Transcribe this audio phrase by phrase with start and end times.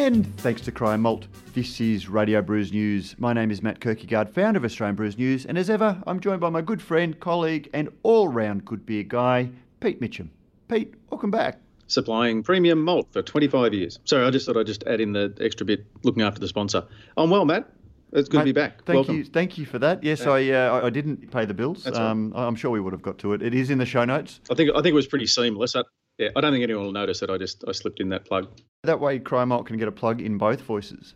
[0.00, 3.14] And thanks to Cryer Malt, this is Radio Brews News.
[3.18, 6.40] My name is Matt Kirkegaard, founder of Australian Brews News, and as ever, I'm joined
[6.40, 9.50] by my good friend, colleague, and all round good beer guy,
[9.80, 10.28] Pete Mitchell.
[10.68, 11.60] Pete, welcome back.
[11.86, 13.98] Supplying premium malt for 25 years.
[14.06, 16.86] Sorry, I just thought I'd just add in the extra bit looking after the sponsor.
[17.18, 17.70] I'm well, Matt.
[18.14, 18.84] It's good Mate, to be back.
[18.86, 19.16] Thank Welcome.
[19.18, 20.02] you, thank you for that.
[20.02, 21.84] Yes, I, uh, I didn't pay the bills.
[21.84, 22.10] That's all right.
[22.10, 23.42] um, I'm sure we would have got to it.
[23.42, 24.40] It is in the show notes.
[24.50, 25.76] I think I think it was pretty seamless.
[26.20, 28.48] Yeah, I don't think anyone will notice that I just I slipped in that plug.
[28.82, 31.14] That way, Cryer Malt can get a plug in both voices.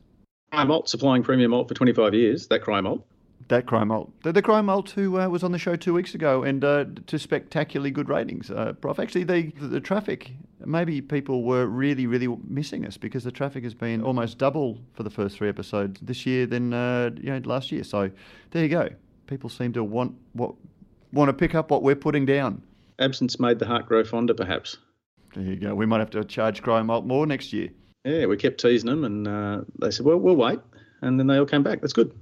[0.51, 2.47] Cryer Malt supplying premium malt for 25 years.
[2.49, 3.07] That Cryer Malt.
[3.49, 6.15] That Cryer Malt, the, the Cryer Malt who uh, was on the show two weeks
[6.15, 8.51] ago, and uh, to spectacularly good ratings.
[8.51, 10.33] Uh, Prof, actually, the, the the traffic.
[10.65, 15.03] Maybe people were really, really missing us because the traffic has been almost double for
[15.03, 17.85] the first three episodes this year than uh, you know last year.
[17.85, 18.11] So
[18.53, 18.89] there you go.
[19.27, 20.55] People seem to want what
[21.13, 22.63] want to pick up what we're putting down.
[22.99, 24.79] Absence made the heart grow fonder, perhaps.
[25.35, 25.75] There you go.
[25.75, 27.71] We might have to charge Cryer Malt more next year.
[28.05, 30.61] Yeah, we kept teasing them, and uh, they said, "Well, we'll wait,"
[31.01, 31.81] and then they all came back.
[31.81, 32.15] That's good.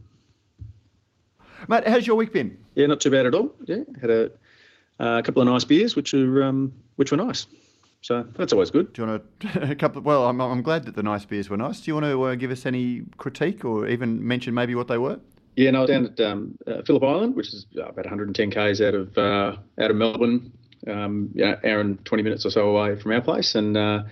[1.69, 2.57] Mate, how's your week been?
[2.75, 3.55] Yeah, not too bad at all.
[3.67, 4.31] Yeah, had a,
[4.99, 7.47] a couple of nice beers, which are um, which were nice.
[8.01, 8.93] So that's always good.
[8.93, 10.03] Do you want to a couple?
[10.03, 11.81] Well, I'm, I'm glad that the nice beers were nice.
[11.81, 14.99] Do you want to uh, give us any critique or even mention maybe what they
[14.99, 15.21] were?
[15.57, 18.51] Yeah, no, I was down at um, uh, Phillip Island, which is uh, about 110
[18.51, 20.53] k's out of uh, out of Melbourne,
[20.89, 23.55] um, yeah, hour and 20 minutes or so away from our place.
[23.55, 24.03] And uh,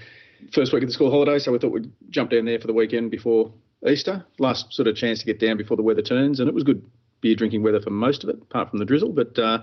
[0.52, 2.72] first week of the school holiday, so we thought we'd jump down there for the
[2.72, 3.52] weekend before
[3.86, 4.24] Easter.
[4.38, 6.84] Last sort of chance to get down before the weather turns, and it was good
[7.20, 9.12] beer drinking weather for most of it, apart from the drizzle.
[9.12, 9.58] But uh,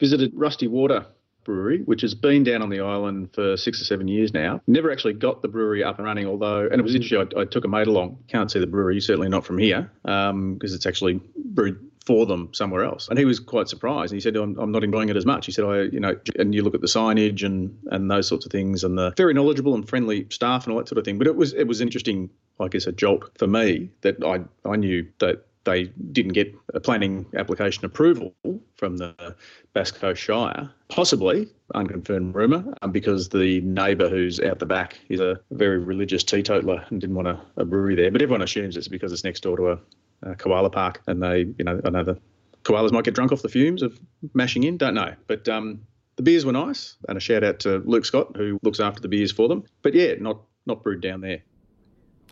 [0.00, 1.06] visited Rusty Water
[1.44, 4.60] Brewery, which has been down on the island for six or seven years now.
[4.66, 7.26] Never actually got the brewery up and running, although, and it was interesting.
[7.36, 8.18] I, I took a mate along.
[8.28, 12.84] Can't see the brewery, certainly not from here, because it's actually brewed for them somewhere
[12.84, 13.08] else.
[13.08, 14.12] And he was quite surprised.
[14.12, 15.46] And he said, I'm, I'm not enjoying it as much.
[15.46, 18.46] He said, I, you know, and you look at the signage and and those sorts
[18.46, 21.18] of things, and the very knowledgeable and friendly staff and all that sort of thing.
[21.18, 22.30] But it was it was interesting,
[22.60, 26.80] I guess, a jolt for me that I I knew that they didn't get a
[26.80, 28.34] planning application approval
[28.76, 29.36] from the
[29.72, 35.20] Bass Coast Shire, possibly unconfirmed rumour, um, because the neighbour who's out the back is
[35.20, 38.10] a very religious teetotaler and didn't want a, a brewery there.
[38.10, 39.78] But everyone assumes it's because it's next door to a,
[40.22, 42.18] a koala park, and they, you know, I know the
[42.64, 43.98] koalas might get drunk off the fumes of
[44.34, 44.76] mashing in.
[44.76, 45.82] Don't know, but um,
[46.16, 49.08] the beers were nice, and a shout out to Luke Scott who looks after the
[49.08, 49.64] beers for them.
[49.82, 51.42] But yeah, not not brewed down there.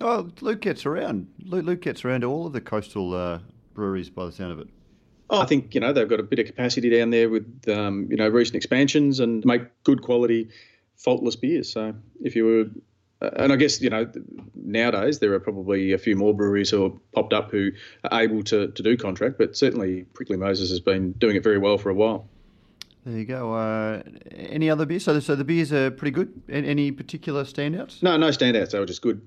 [0.00, 1.28] Oh, Luke gets around.
[1.44, 3.40] Luke, Luke gets around to all of the coastal uh,
[3.74, 4.68] breweries by the sound of it.
[5.28, 8.08] Oh, I think you know they've got a bit of capacity down there with um,
[8.10, 10.48] you know recent expansions and make good quality,
[10.96, 11.72] faultless beers.
[11.72, 12.80] So if you were, uh,
[13.20, 14.10] and I guess you know
[14.54, 17.70] nowadays there are probably a few more breweries who have popped up who
[18.04, 21.58] are able to to do contract, but certainly Prickly Moses has been doing it very
[21.58, 22.28] well for a while.
[23.04, 23.54] There you go.
[23.54, 25.04] Uh, any other beers?
[25.04, 26.42] So, so the beers are pretty good.
[26.50, 28.02] Any particular standouts?
[28.02, 28.72] No, no standouts.
[28.72, 29.22] They were just good,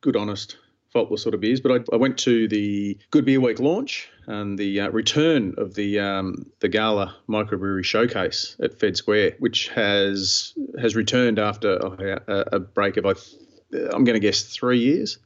[0.00, 0.56] good, honest,
[0.92, 1.60] faultless sort of beers.
[1.60, 5.74] But I, I went to the Good Beer Week launch and the uh, return of
[5.74, 12.44] the um, the Gala Microbrewery Showcase at Fed Square, which has has returned after a,
[12.52, 13.14] a break of I,
[13.72, 15.18] I'm going to guess three years.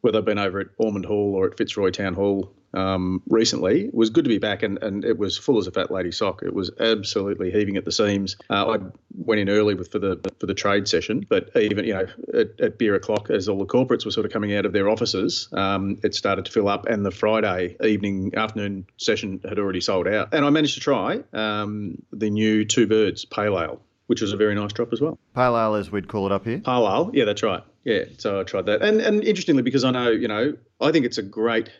[0.00, 3.94] Whether I've been over at Ormond Hall or at Fitzroy Town Hall um, recently, it
[3.94, 6.42] was good to be back, and, and it was full as a fat lady sock.
[6.42, 8.36] It was absolutely heaving at the seams.
[8.50, 8.78] Uh, I
[9.16, 12.60] went in early with for the for the trade session, but even you know at,
[12.60, 15.48] at beer o'clock, as all the corporates were sort of coming out of their offices,
[15.52, 20.06] um, it started to fill up, and the Friday evening afternoon session had already sold
[20.06, 20.34] out.
[20.34, 24.36] And I managed to try um, the new Two Birds Pale Ale, which was a
[24.36, 25.18] very nice drop as well.
[25.34, 26.58] Pale ale, as we'd call it up here.
[26.58, 27.62] Pale ale, yeah, that's right.
[27.84, 31.06] Yeah, so I tried that, and and interestingly, because I know you know, I think
[31.06, 31.70] it's a great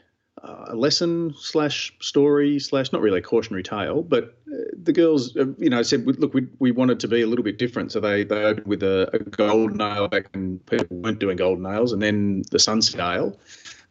[0.42, 5.46] uh, lesson slash story slash not really a cautionary tale, but uh, the girls, uh,
[5.58, 8.24] you know, said, look, we, we wanted to be a little bit different, so they
[8.24, 12.02] they opened with a, a golden ale back when people weren't doing golden ales and
[12.02, 13.38] then the sunset ale.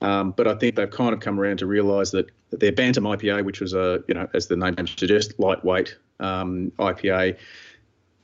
[0.01, 3.05] Um, but I think they've kind of come around to realise that, that their Bantam
[3.05, 7.35] IPA, which was a, you know, as the name suggests, lightweight um, IPA,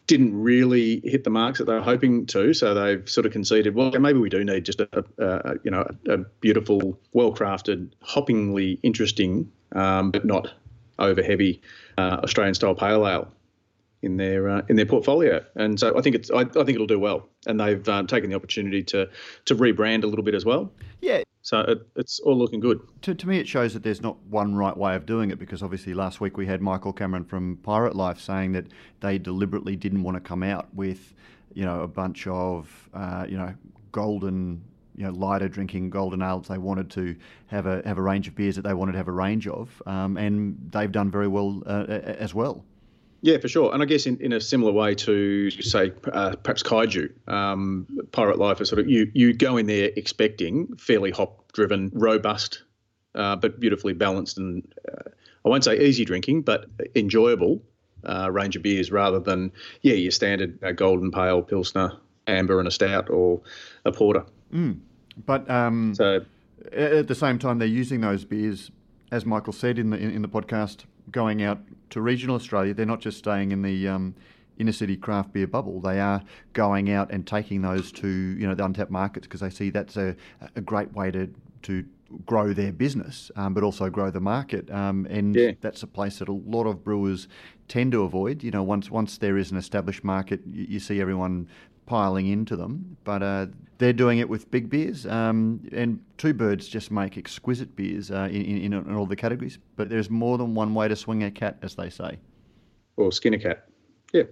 [0.08, 2.54] didn't really hit the marks that they were hoping to.
[2.54, 5.88] So they've sort of conceded, well, maybe we do need just a, a you know
[6.08, 10.54] a, beautiful, well-crafted, hoppingly interesting, um, but not
[11.00, 11.62] over heavy
[11.98, 13.32] uh, Australian style pale ale
[14.04, 15.44] in their uh, in their portfolio.
[15.56, 17.28] And so I think it's I, I think it'll do well.
[17.48, 19.10] And they've um, taken the opportunity to
[19.46, 20.72] to rebrand a little bit as well.
[21.02, 21.24] Yeah.
[21.42, 22.80] So it, it's all looking good.
[23.02, 25.62] To, to me, it shows that there's not one right way of doing it because
[25.62, 28.68] obviously last week we had Michael Cameron from Pirate Life saying that
[29.02, 31.14] they deliberately didn't want to come out with,
[31.54, 33.54] you know, a bunch of, uh, you know,
[33.92, 34.64] golden,
[34.96, 36.48] you know, lighter drinking golden ales.
[36.48, 37.14] They wanted to
[37.48, 39.82] have a have a range of beers that they wanted to have a range of,
[39.86, 42.64] um, and they've done very well uh, as well.
[43.24, 43.74] Yeah, for sure.
[43.74, 48.38] And I guess in, in a similar way to, say, uh, perhaps Kaiju, um, Pirate
[48.38, 52.64] Life is sort of, you, you go in there expecting fairly hop driven, robust,
[53.16, 54.62] uh, but beautifully balanced and
[54.92, 55.10] uh,
[55.46, 56.66] I won't say easy drinking, but
[56.96, 57.64] enjoyable
[58.04, 59.54] uh, range of beers rather than,
[59.84, 61.94] yeah, your standard uh, golden pale, pilsner,
[62.28, 63.42] amber, and a stout or
[63.86, 64.25] a porter.
[64.54, 64.80] Mm.
[65.25, 66.25] But um, so,
[66.74, 68.70] at the same time, they're using those beers,
[69.12, 71.60] as Michael said in the in, in the podcast, going out
[71.92, 74.16] to regional Australia, they're not just staying in the um,
[74.58, 75.80] inner city craft beer bubble.
[75.80, 76.22] They are
[76.54, 79.98] going out and taking those to you know the untapped markets because they see that's
[79.98, 80.16] a,
[80.56, 81.34] a great way to
[81.64, 81.86] to
[82.26, 84.70] grow their business, um, but also grow the market.
[84.70, 85.52] Um, and yeah.
[85.62, 87.28] that's a place that a lot of brewers
[87.68, 88.44] tend to avoid.
[88.44, 91.48] You know, once once there is an established market, you, you see everyone
[91.86, 92.98] piling into them.
[93.04, 93.48] But uh,
[93.78, 95.06] they're doing it with big beers.
[95.06, 99.60] Um, and Two Birds just make exquisite beers uh, in, in, in, all the categories.
[99.76, 102.18] But there's more than one way to swing a cat, as they say.
[102.98, 103.68] Or skin a cat.
[104.14, 104.24] Yeah.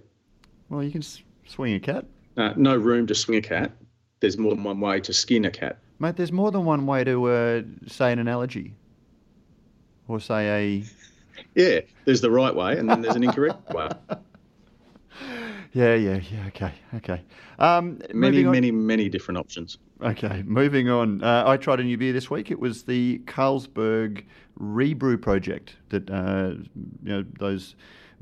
[0.68, 2.06] Well, you can s- swing a cat.
[2.36, 3.72] Uh, no room to swing a cat.
[4.20, 5.78] There's more than one way to skin a cat.
[5.98, 8.74] Mate, there's more than one way to uh, say an analogy.
[10.08, 10.84] Or say a.
[11.54, 13.88] Yeah, there's the right way and then there's an incorrect way.
[15.72, 16.46] Yeah, yeah, yeah.
[16.48, 17.22] Okay, okay.
[17.58, 19.78] Um, many, many, many different options.
[20.02, 21.22] Okay, moving on.
[21.22, 22.50] Uh, I tried a new beer this week.
[22.50, 24.24] It was the Carlsberg
[24.58, 26.54] Rebrew Project that uh,
[27.02, 27.74] you know those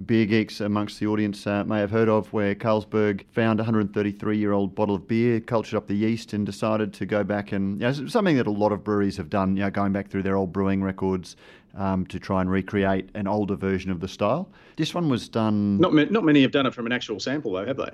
[0.06, 4.38] beer geeks amongst the audience uh, may have heard of, where Carlsberg found a 133
[4.38, 7.81] year old bottle of beer, cultured up the yeast, and decided to go back and
[7.81, 10.23] you know, something that a lot of breweries have done, you know, going back through
[10.23, 11.37] their old brewing records
[11.81, 14.49] um, to try and recreate an older version of the style.
[14.77, 15.79] This one was done.
[15.79, 17.91] Not ma- not many have done it from an actual sample, though, have they?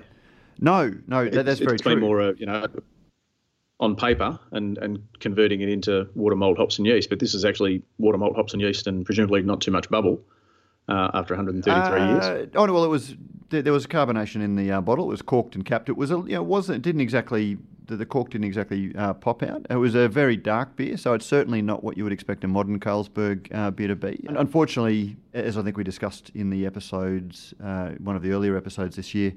[0.59, 1.93] No, no, that, that's very it's true.
[1.93, 2.67] It's been more, uh, you know,
[3.79, 7.09] on paper and, and converting it into water, malt, hops, and yeast.
[7.09, 10.21] But this is actually water, malt, hops, and yeast, and presumably not too much bubble
[10.87, 12.49] uh, after 133 uh, years.
[12.55, 13.15] Oh well, it was
[13.49, 15.05] there, was carbonation in the uh, bottle.
[15.05, 15.89] It was corked and capped.
[15.89, 17.57] It was a, you know, wasn't it didn't exactly
[17.87, 19.65] the, the cork didn't exactly uh, pop out.
[19.69, 22.47] It was a very dark beer, so it's certainly not what you would expect a
[22.47, 24.23] modern Carlsberg uh, beer to be.
[24.27, 28.57] And unfortunately, as I think we discussed in the episodes, uh, one of the earlier
[28.57, 29.33] episodes this year,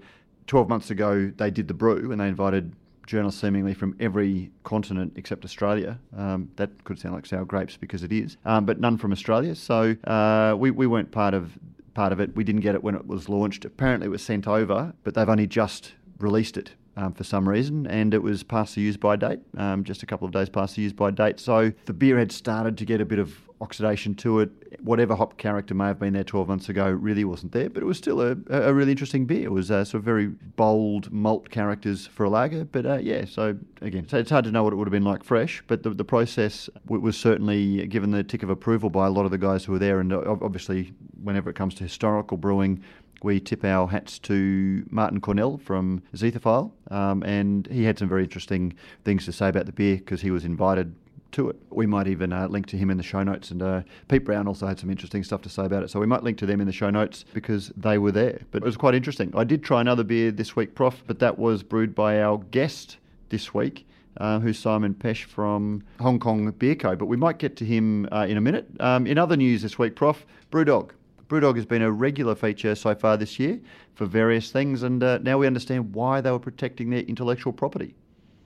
[0.47, 2.75] 12 months ago, they did the brew and they invited
[3.10, 5.98] journalists seemingly from every continent except Australia.
[6.16, 9.54] Um, that could sound like sour grapes because it is, um, but none from Australia.
[9.54, 11.58] So uh, we, we weren't part of
[11.92, 12.34] part of it.
[12.36, 13.64] We didn't get it when it was launched.
[13.64, 17.87] Apparently, it was sent over, but they've only just released it um, for some reason,
[17.87, 20.76] and it was past the use by date, um, just a couple of days past
[20.76, 21.41] the use by date.
[21.41, 24.50] So the beer had started to get a bit of oxidation to it.
[24.81, 27.87] Whatever hop character may have been there 12 months ago really wasn't there, but it
[27.87, 29.44] was still a, a really interesting beer.
[29.44, 33.25] It was uh, sort of very bold malt characters for a lager, but uh, yeah,
[33.25, 35.82] so again, so it's hard to know what it would have been like fresh, but
[35.82, 39.38] the, the process was certainly given the tick of approval by a lot of the
[39.38, 40.93] guys who were there, and uh, obviously,
[41.23, 42.82] whenever it comes to historical brewing,
[43.22, 48.25] we tip our hats to Martin Cornell from Zythophile, um, and he had some very
[48.25, 48.75] interesting
[49.05, 50.94] things to say about the beer because he was invited
[51.32, 51.56] to it.
[51.70, 53.50] We might even uh, link to him in the show notes.
[53.50, 55.90] And uh, Pete Brown also had some interesting stuff to say about it.
[55.90, 58.40] So we might link to them in the show notes because they were there.
[58.50, 59.32] But it was quite interesting.
[59.37, 62.99] I did try another beer this week, Prof, but that was brewed by our guest
[63.28, 63.87] this week.
[64.16, 66.96] Uh, who's Simon Pesch from Hong Kong Beer Co.
[66.96, 68.66] But we might get to him uh, in a minute.
[68.81, 70.90] Um, in other news this week, Prof, Brewdog.
[71.30, 73.60] Brewdog has been a regular feature so far this year
[73.94, 77.94] for various things, and uh, now we understand why they were protecting their intellectual property.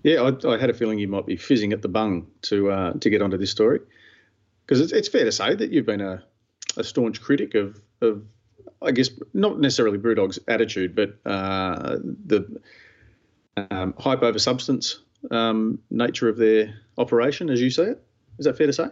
[0.02, 2.92] Yeah, I, I, had a feeling you might be fizzing at the bung to uh,
[2.92, 3.80] to get onto this story,
[4.66, 6.22] because it's, it's fair to say that you've been a,
[6.76, 8.22] a staunch critic of, of,
[8.82, 12.60] I guess, not necessarily Brewdog's attitude, but uh, the
[13.70, 15.00] um, hype over substance
[15.30, 18.04] um, nature of their operation, as you see it.
[18.38, 18.88] Is that fair to say?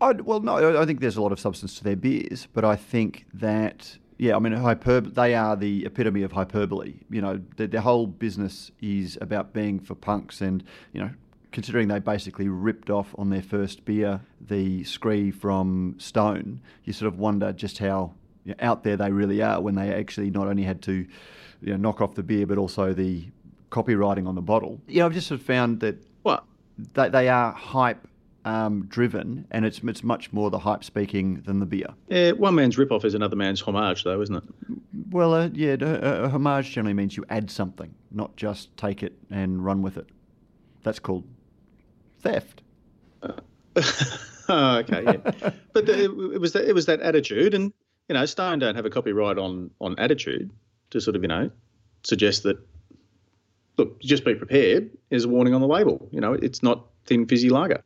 [0.00, 2.76] I'd, well, no, I think there's a lot of substance to their beers, but I
[2.76, 6.94] think that yeah, I mean, hyper- they are the epitome of hyperbole.
[7.10, 11.10] You know, their, their whole business is about being for punks, and you know,
[11.52, 17.12] considering they basically ripped off on their first beer the scree from Stone, you sort
[17.12, 18.12] of wonder just how
[18.44, 21.06] you know, out there they really are when they actually not only had to
[21.62, 23.26] you know, knock off the beer but also the
[23.70, 24.80] copywriting on the bottle.
[24.86, 26.44] You know, I've just sort of found that what
[26.92, 28.06] they, they are hype
[28.46, 31.88] um, driven, and it's it's much more the hype speaking than the beer.
[32.08, 34.44] Yeah, one man's rip-off is another man's homage, though, isn't it?
[35.10, 39.14] Well, uh, yeah, a, a homage generally means you add something, not just take it
[39.30, 40.06] and run with it.
[40.84, 41.24] That's called
[42.20, 42.62] theft.
[43.20, 43.32] Uh,
[44.48, 45.16] okay, yeah,
[45.72, 47.72] but the, it was that, it was that attitude, and
[48.08, 50.52] you know, Stone don't have a copyright on on attitude
[50.90, 51.50] to sort of you know
[52.04, 52.56] suggest that
[53.76, 56.08] look, just be prepared is a warning on the label.
[56.12, 57.82] You know, it's not thin fizzy lager.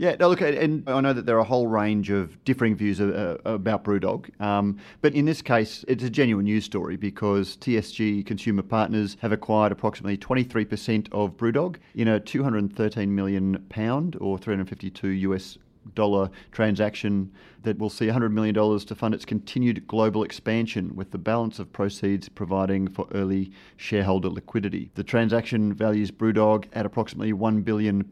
[0.00, 3.02] Yeah, no, look, and I know that there are a whole range of differing views
[3.02, 8.24] uh, about Brewdog, um, but in this case, it's a genuine news story because TSG
[8.24, 15.08] Consumer Partners have acquired approximately 23% of Brewdog in a 213 million pound or 352
[15.08, 15.58] US
[15.94, 17.30] dollar transaction
[17.62, 21.70] that will see $100 million to fund its continued global expansion, with the balance of
[21.74, 24.90] proceeds providing for early shareholder liquidity.
[24.94, 28.02] The transaction values Brewdog at approximately £1 billion,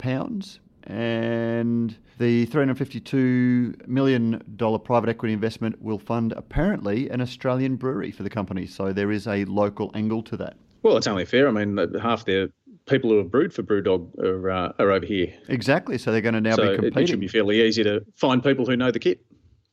[0.88, 4.42] and the $352 million
[4.84, 8.66] private equity investment will fund apparently an Australian brewery for the company.
[8.66, 10.56] So there is a local angle to that.
[10.82, 11.46] Well, it's only fair.
[11.46, 12.48] I mean, half their
[12.86, 15.32] people who have brewed for Brewdog are, uh, are over here.
[15.48, 15.98] Exactly.
[15.98, 17.02] So they're going to now so be competing.
[17.02, 19.20] It should be fairly easy to find people who know the kit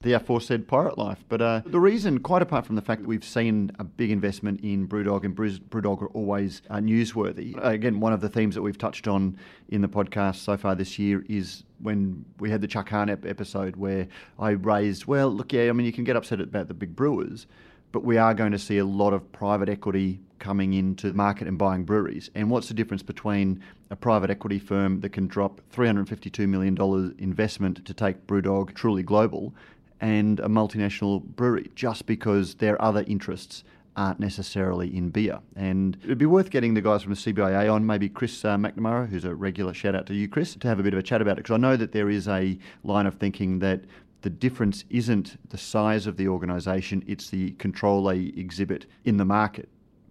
[0.02, 1.24] the aforesaid pirate life.
[1.28, 4.62] But uh, the reason, quite apart from the fact that we've seen a big investment
[4.62, 7.58] in Brewdog and Brewdog are always uh, newsworthy.
[7.64, 9.38] Again, one of the themes that we've touched on
[9.70, 13.76] in the podcast so far this year is when we had the Chuck Hahn episode
[13.78, 16.96] where I raised, well, look, yeah, I mean, you can get upset about the big
[16.96, 17.48] brewers,
[17.92, 21.48] but we are going to see a lot of private equity coming into the market
[21.48, 22.30] and buying breweries.
[22.36, 27.86] And what's the difference between a private equity firm that can drop $352 million investment
[27.86, 29.56] to take Brewdog truly global
[30.02, 33.64] and a multinational brewery just because their other interests
[33.96, 35.40] aren't necessarily in beer.
[35.56, 39.08] And it'd be worth getting the guys from the CBIA on, maybe Chris uh, McNamara,
[39.08, 41.22] who's a regular shout out to you, Chris, to have a bit of a chat
[41.22, 41.44] about it.
[41.44, 43.82] Because I know that there is a line of thinking that
[44.22, 49.26] the difference isn't the size of the organisation, it's the control they exhibit in the
[49.26, 49.70] market.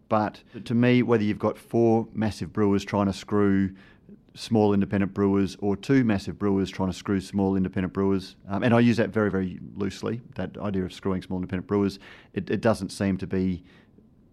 [0.09, 3.75] But to me, whether you've got four massive brewers trying to screw
[4.35, 8.35] small independent brewers or two massive brewers trying to screw small independent brewers.
[8.49, 11.99] Um, and I use that very, very loosely, that idea of screwing small independent brewers.
[12.33, 13.63] It, it doesn't seem to be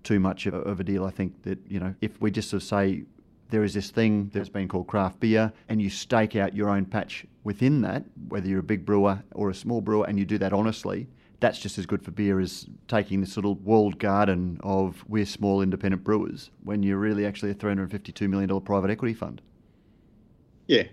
[0.03, 1.05] too much of, of, a deal.
[1.05, 3.03] I think that, you know, if we just sort of say
[3.50, 6.86] there is this thing that's been called craft beer and you stake out your own
[6.86, 10.39] patch within that, whether you're a big brewer or a small brewer, and you do
[10.39, 11.08] that honestly,
[11.39, 15.62] that's just as good for beer as taking this little walled garden of we're small
[15.62, 19.41] independent brewers when you're really actually a $352 million private equity fund.
[20.72, 20.84] Yeah.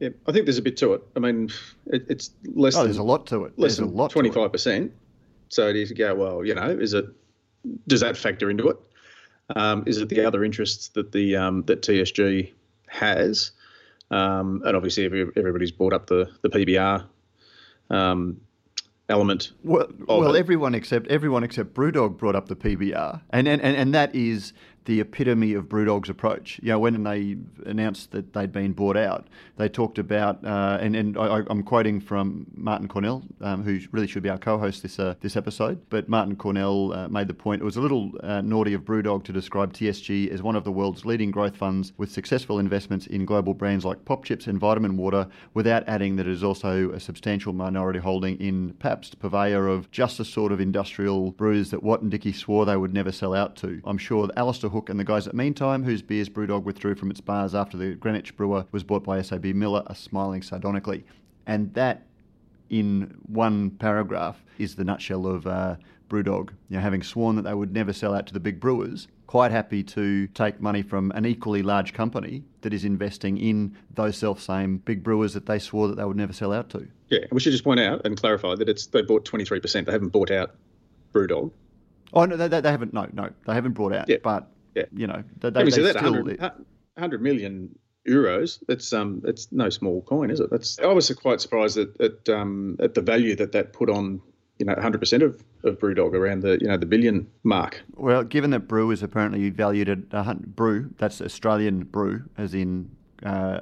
[0.00, 1.02] Yeah, I think there's a bit to it.
[1.16, 1.50] I mean,
[1.86, 2.76] it, it's less.
[2.76, 3.58] Oh, there's a lot to it.
[3.58, 4.92] Less there's than twenty five percent.
[5.48, 6.44] So it is go well.
[6.44, 7.06] You know, is it?
[7.88, 8.76] Does that factor into it?
[9.56, 12.52] Um, is it the other interests that the um, that TSG
[12.86, 13.50] has?
[14.12, 17.04] Um, and obviously, everybody's brought up the the PBR
[17.90, 18.40] um,
[19.08, 19.50] element.
[19.64, 20.38] Well, well, it.
[20.38, 24.52] everyone except everyone except BrewDog brought up the PBR, and and, and, and that is
[24.88, 26.58] the epitome of Brewdog's approach.
[26.62, 29.28] You know, when they announced that they'd been bought out,
[29.58, 34.06] they talked about, uh, and, and I, am quoting from Martin Cornell, um, who really
[34.06, 35.82] should be our co-host this uh, this episode.
[35.90, 39.24] But Martin Cornell uh, made the point it was a little uh, naughty of Brewdog
[39.24, 43.26] to describe TSG as one of the world's leading growth funds with successful investments in
[43.26, 47.00] global brands like Pop Chips and Vitamin Water, without adding that it is also a
[47.00, 52.00] substantial minority holding in Pabst, purveyor of just the sort of industrial brews that Watt
[52.00, 53.82] and Dickie swore they would never sell out to.
[53.84, 57.10] I'm sure that Alastair Hook and the guys at Meantime, whose beers Brewdog withdrew from
[57.10, 61.04] its bars after the Greenwich brewer was bought by SAB Miller, are smiling sardonically.
[61.48, 62.06] And that,
[62.70, 65.74] in one paragraph, is the nutshell of uh,
[66.08, 66.50] Brewdog.
[66.68, 69.50] You know, having sworn that they would never sell out to the big brewers, quite
[69.50, 74.40] happy to take money from an equally large company that is investing in those self
[74.40, 76.86] same big brewers that they swore that they would never sell out to.
[77.08, 79.86] Yeah, we should just point out and clarify that it's they bought 23%.
[79.86, 80.54] They haven't bought out
[81.12, 81.50] Brewdog.
[82.12, 82.94] Oh no, they, they haven't.
[82.94, 84.08] No, no, they haven't brought out.
[84.08, 84.18] Yeah.
[84.22, 85.00] but yeah.
[85.00, 87.76] you know, they, they, they still, 100, 100 million
[88.08, 88.62] euros.
[88.66, 90.50] That's um, it's no small coin, is it?
[90.50, 94.20] That's I was quite surprised at at, um, at the value that that put on
[94.58, 97.82] you know 100% of, of BrewDog around the you know the billion mark.
[97.94, 102.90] Well, given that Brew is apparently valued at 100, Brew, that's Australian Brew, as in
[103.24, 103.60] uh,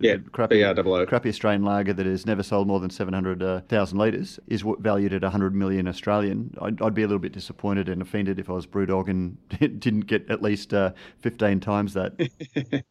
[0.00, 0.62] yeah, crappy,
[1.06, 5.22] crappy Australian lager that has never sold more than 700,000 uh, litres is valued at
[5.22, 6.54] 100 million Australian.
[6.60, 9.38] I'd, I'd, be a little bit disappointed and offended if I was Brewdog and
[9.80, 12.12] didn't get at least uh, 15 times that.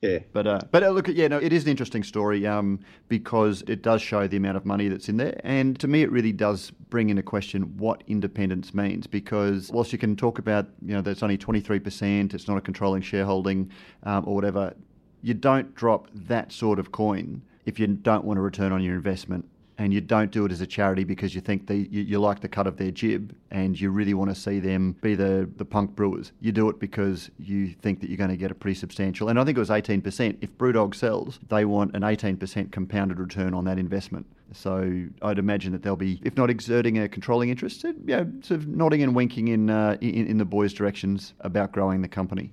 [0.00, 0.18] yeah.
[0.32, 3.82] But uh, but uh, look, yeah, no, it is an interesting story um, because it
[3.82, 6.72] does show the amount of money that's in there, and to me, it really does
[6.90, 9.06] bring into question what independence means.
[9.06, 13.02] Because whilst you can talk about, you know, that's only 23%, it's not a controlling
[13.02, 13.70] shareholding
[14.02, 14.74] um, or whatever
[15.24, 18.94] you don't drop that sort of coin if you don't want a return on your
[18.94, 22.40] investment and you don't do it as a charity because you think you, you, like
[22.40, 25.64] the cut of their jib and you really want to see them be the, the
[25.64, 26.30] punk brewers.
[26.40, 29.40] You do it because you think that you're going to get a pretty substantial, and
[29.40, 30.36] I think it was 18%.
[30.42, 34.26] If Brewdog sells, they want an 18% compounded return on that investment.
[34.52, 38.60] So I'd imagine that they'll be, if not exerting a controlling interest, you know, sort
[38.60, 42.52] of nodding and winking in, uh, in, in the boys' directions about growing the company.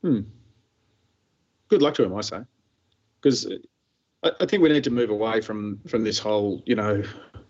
[0.00, 0.20] Hmm
[1.68, 2.40] good luck to him, I say,
[3.20, 3.46] because
[4.22, 7.02] I, I think we need to move away from from this whole, you know,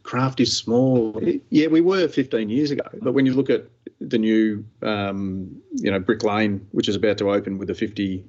[0.03, 1.21] craft is small.
[1.51, 3.67] Yeah, we were 15 years ago, but when you look at
[4.01, 8.25] the new, um, you know, Brick Lane, which is about to open with a 50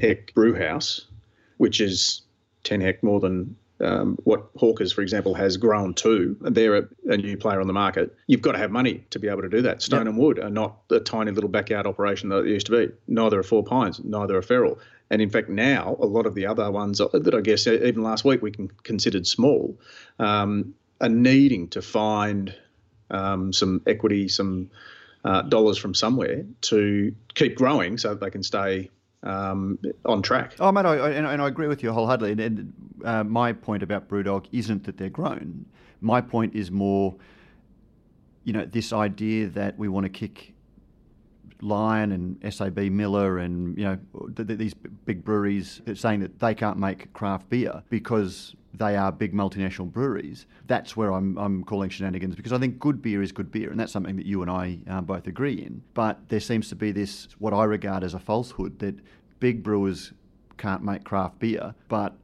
[0.00, 1.06] hec brew house,
[1.58, 2.22] which is
[2.64, 6.36] 10 hec more than um, what Hawkers, for example, has grown to.
[6.40, 8.14] They're a, a, new player on the market.
[8.28, 9.82] You've got to have money to be able to do that.
[9.82, 10.08] Stone yep.
[10.08, 12.94] and Wood are not a tiny little backyard operation that it used to be.
[13.08, 14.78] Neither are Four Pines, neither are Feral.
[15.12, 18.24] And in fact, now a lot of the other ones that I guess even last
[18.24, 19.78] week we can considered small
[20.18, 22.54] um, are needing to find
[23.10, 24.70] um, some equity, some
[25.26, 28.88] uh, dollars from somewhere to keep growing so that they can stay
[29.22, 30.54] um, on track.
[30.58, 32.32] Oh, mate, I, and, and, I agree with you wholeheartedly.
[32.32, 32.72] And, and
[33.04, 35.66] uh, my point about Brewdog isn't that they're grown.
[36.00, 37.14] My point is more,
[38.44, 40.51] you know, this idea that we want to kick
[41.62, 43.98] Lion and SAB Miller and you know
[44.36, 49.12] th- th- these big breweries saying that they can't make craft beer because they are
[49.12, 50.46] big multinational breweries.
[50.66, 53.78] That's where I'm, I'm calling shenanigans because I think good beer is good beer, and
[53.78, 55.82] that's something that you and I uh, both agree in.
[55.94, 58.96] But there seems to be this what I regard as a falsehood that
[59.40, 60.12] big brewers
[60.58, 62.16] can't make craft beer, but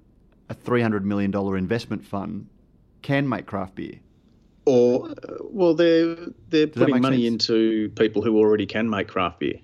[0.49, 2.49] a $300 million investment fund
[3.03, 4.01] can make craft beer
[4.69, 5.09] or
[5.51, 6.15] well, they're
[6.49, 7.49] they're Does putting money sense?
[7.49, 9.61] into people who already can make craft beer.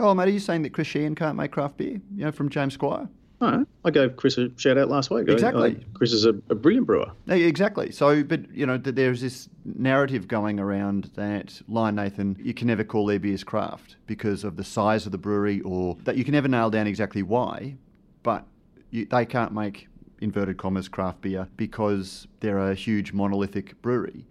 [0.00, 2.00] Oh, mate, are you saying that Chris Sheehan can't make craft beer?
[2.14, 3.08] You know, from James Squire.
[3.40, 5.28] No, I gave Chris a shout out last week.
[5.28, 5.70] Exactly.
[5.70, 7.10] I, Chris is a, a, brilliant brewer.
[7.26, 7.90] Exactly.
[7.90, 12.84] So, but you know, there's this narrative going around that Lion Nathan, you can never
[12.84, 16.32] call their beers craft because of the size of the brewery, or that you can
[16.32, 17.76] never nail down exactly why,
[18.22, 18.44] but
[18.90, 19.88] you, they can't make
[20.20, 24.26] inverted commas craft beer because they're a huge monolithic brewery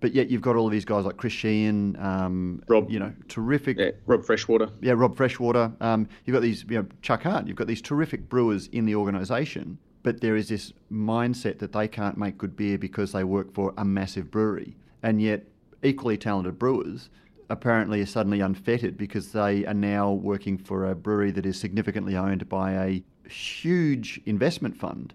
[0.00, 3.12] but yet you've got all of these guys like Chris Sheehan, um, Rob, you know,
[3.28, 3.78] terrific.
[3.78, 4.68] Yeah, Rob Freshwater.
[4.80, 5.72] Yeah, Rob Freshwater.
[5.80, 7.46] Um, you've got these, you know, Chuck Hahn.
[7.46, 11.86] You've got these terrific brewers in the organisation, but there is this mindset that they
[11.86, 15.44] can't make good beer because they work for a massive brewery, and yet
[15.82, 17.10] equally talented brewers
[17.48, 22.16] apparently are suddenly unfettered because they are now working for a brewery that is significantly
[22.16, 25.14] owned by a huge investment fund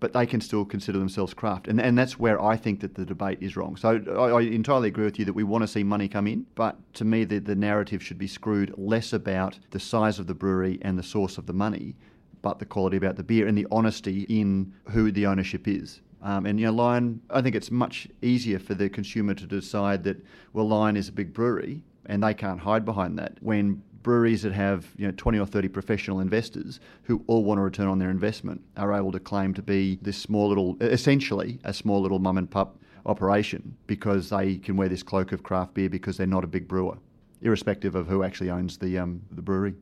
[0.00, 1.68] but they can still consider themselves craft.
[1.68, 3.76] And, and that's where I think that the debate is wrong.
[3.76, 6.46] So I, I, entirely agree with you that we want to see money come in,
[6.54, 10.34] but to me, the, the narrative should be screwed less about the size of the
[10.34, 11.96] brewery and the source of the money,
[12.42, 16.00] but the quality about the beer and the honesty in who the ownership is.
[16.22, 20.04] Um, and you know, Lion, I think it's much easier for the consumer to decide
[20.04, 23.38] that well, Lion is a big brewery, and they can't hide behind that.
[23.40, 27.62] When breweries that have you know 20 or 30 professional investors who all want a
[27.62, 31.74] return on their investment are able to claim to be this small little, essentially a
[31.74, 35.88] small little mum and pup operation because they can wear this cloak of craft beer
[35.88, 36.96] because they're not a big brewer,
[37.42, 39.74] irrespective of who actually owns the um, the brewery.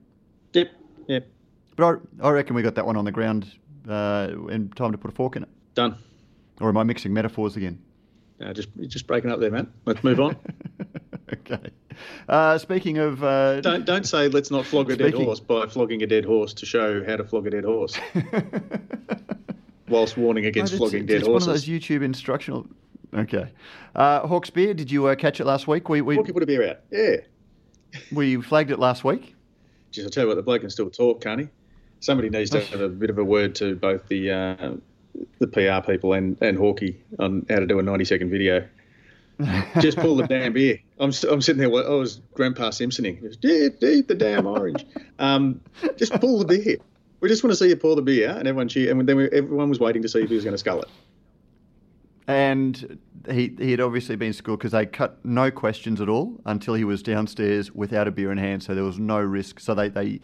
[0.55, 0.71] Yep,
[1.07, 1.29] yep.
[1.77, 3.53] But I, I reckon we got that one on the ground
[3.87, 5.51] uh, and time to put a fork in it.
[5.75, 5.99] Done.
[6.63, 7.79] Or am I mixing metaphors again?
[8.41, 9.71] Uh, just just breaking up there, man.
[9.85, 10.35] Let's move on.
[11.35, 11.71] okay.
[12.29, 15.13] Uh, speaking of, uh, don't don't say let's not flog a speaking...
[15.13, 17.99] dead horse by flogging a dead horse to show how to flog a dead horse,
[19.89, 21.49] whilst warning against no, flogging dead it's horses.
[21.49, 22.67] It's one of those YouTube instructional.
[23.15, 23.51] Okay,
[23.95, 24.75] uh, Hawke's beer.
[24.75, 25.89] Did you uh, catch it last week?
[25.89, 26.81] We we put a beer out.
[26.91, 27.17] Yeah.
[28.13, 29.35] we flagged it last week.
[29.91, 31.49] Just I tell you what, the bloke can still talk, can't he?
[32.01, 34.73] Somebody needs to have a bit of a word to both the uh,
[35.39, 38.67] the PR people and and Hawkey on how to do a ninety second video.
[39.81, 40.79] Just pull the damn beer.
[40.99, 41.69] I'm, I'm sitting there.
[41.69, 43.19] I was Grandpa Simpsoning.
[43.43, 44.87] Eat, eat the damn orange.
[45.19, 45.61] Um,
[45.97, 46.77] just pull the beer.
[47.21, 48.69] We just want to see you pour the beer, and everyone.
[48.77, 50.89] And then we, everyone was waiting to see if he was going to scull it.
[52.27, 52.99] And
[53.31, 56.85] he he had obviously been schooled because they cut no questions at all until he
[56.85, 59.61] was downstairs without a beer in hand, so there was no risk.
[59.61, 60.21] So they, they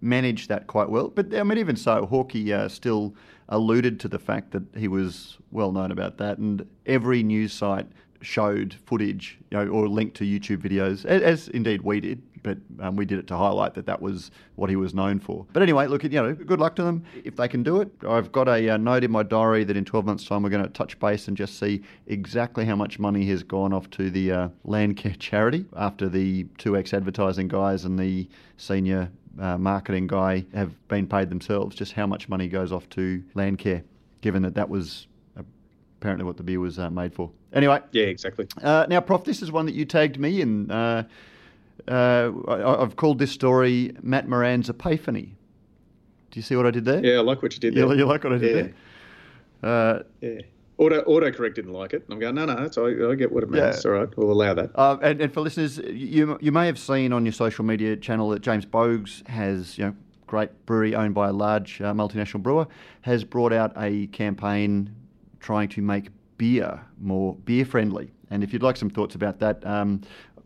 [0.00, 1.08] managed that quite well.
[1.08, 3.14] But I mean, even so, Hawkey uh, still
[3.48, 7.86] alluded to the fact that he was well known about that, and every news site
[8.22, 12.22] showed footage, you know, or linked to YouTube videos, as, indeed we did.
[12.42, 15.44] But um, we did it to highlight that that was what he was known for.
[15.52, 17.90] But anyway, look, you know, good luck to them if they can do it.
[18.08, 20.62] I've got a, uh, note in my diary that in 12 months' time we're going
[20.62, 24.32] to touch base and just see exactly how much money has gone off to the
[24.32, 30.72] uh, Landcare charity after the 2X advertising guys and the senior uh, marketing guy have
[30.88, 31.76] been paid themselves.
[31.76, 33.82] Just how much money goes off to Landcare,
[34.22, 35.08] given that that was
[36.00, 37.30] apparently what the beer was uh, made for.
[37.52, 37.80] Anyway.
[37.92, 38.46] Yeah, exactly.
[38.62, 40.70] Uh, now, Prof, this is one that you tagged me in.
[40.70, 41.04] Uh,
[41.88, 45.36] uh I, have called this story Matt Moran's Epiphany.
[46.30, 47.04] Do you see what I did there?
[47.04, 47.86] Yeah, I like what you did there.
[47.86, 48.62] You, you like what I did yeah.
[48.62, 49.70] there?
[49.70, 50.40] Uh, yeah.
[50.78, 52.06] Auto autocorrect didn't like it.
[52.10, 53.62] I'm going, no, no, that's I, I get what it means.
[53.62, 53.68] Yeah.
[53.68, 54.08] It's all right.
[54.16, 54.70] We'll allow that.
[54.74, 58.30] Uh, and, and, for listeners, you you may have seen on your social media channel
[58.30, 59.94] that James Boag's has you know
[60.26, 62.66] great brewery owned by a large uh, multinational brewer,
[63.02, 64.94] has brought out a campaign
[65.40, 68.10] trying to make beer more beer friendly.
[68.30, 70.00] And if you'd like some thoughts about that, um,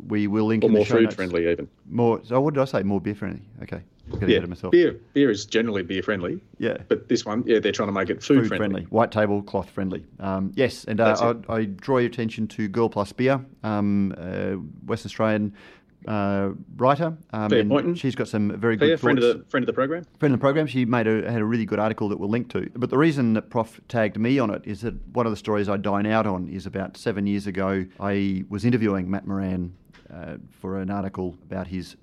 [0.09, 1.14] we will link or more food notes.
[1.14, 1.68] friendly even.
[1.88, 2.20] More.
[2.24, 2.83] So what did I say?
[2.83, 3.42] More beer friendly.
[3.62, 3.83] Okay.
[4.20, 4.72] Yeah, ahead of myself.
[4.72, 6.76] beer beer is generally beer friendly, Yeah.
[6.88, 8.83] but this one, yeah, they're trying to make it food, food friendly.
[8.90, 10.04] white tablecloth friendly.
[10.20, 11.54] Um, yes, and uh, I.
[11.54, 15.54] I draw your attention to Girl Plus Beer, um, uh, West Australian
[16.07, 17.17] uh, writer.
[17.33, 17.95] Um, Thea Boynton.
[17.95, 19.35] She's got some very Thea, good friend thoughts.
[19.35, 20.05] of the friend of the program.
[20.19, 20.67] friend of the program.
[20.67, 22.71] She made a had a really good article that we'll link to.
[22.75, 25.69] But the reason that Prof tagged me on it is that one of the stories
[25.69, 27.87] I dine out on is about seven years ago.
[28.01, 29.75] I was interviewing Matt Moran
[30.12, 31.97] uh, for an article about his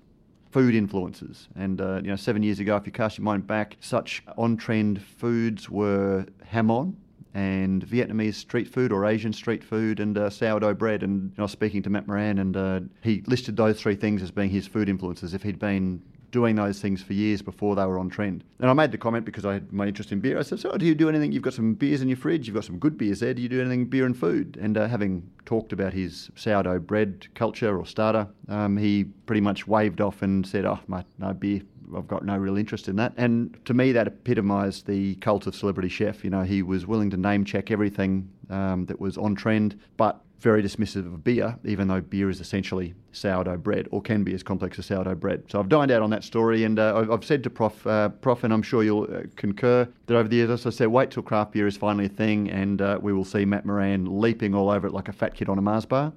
[0.51, 1.47] food influences.
[1.55, 5.01] And uh, you know, seven years ago, if you cast your mind back, such on-trend
[5.01, 6.97] foods were hamon
[7.33, 11.03] and Vietnamese street food or Asian street food and uh, sourdough bread.
[11.03, 14.31] And I was speaking to Matt Moran, and uh, he listed those three things as
[14.31, 15.33] being his food influences.
[15.33, 18.43] If he'd been doing those things for years before they were on trend.
[18.59, 20.39] And I made the comment because I had my interest in beer.
[20.39, 21.31] I said, "So, do you do anything?
[21.31, 22.47] You've got some beers in your fridge.
[22.47, 23.33] You've got some good beers there.
[23.33, 27.27] Do you do anything beer and food?" And uh, having talked about his sourdough bread
[27.35, 31.61] culture or starter, um, he pretty much waved off and said, "Oh, my no beer."
[31.95, 33.13] I've got no real interest in that.
[33.17, 36.23] And to me, that epitomised the cult of celebrity chef.
[36.23, 40.21] You know, he was willing to name check everything um, that was on trend, but
[40.39, 44.41] very dismissive of beer, even though beer is essentially sourdough bread or can be as
[44.41, 45.43] complex as sourdough bread.
[45.47, 48.09] So I've dined out on that story, and uh, I've, I've said to Prof, uh,
[48.09, 51.11] Prof, and I'm sure you'll uh, concur that over the years, as I said, wait
[51.11, 54.55] till craft beer is finally a thing, and uh, we will see Matt Moran leaping
[54.55, 56.11] all over it like a fat kid on a Mars bar.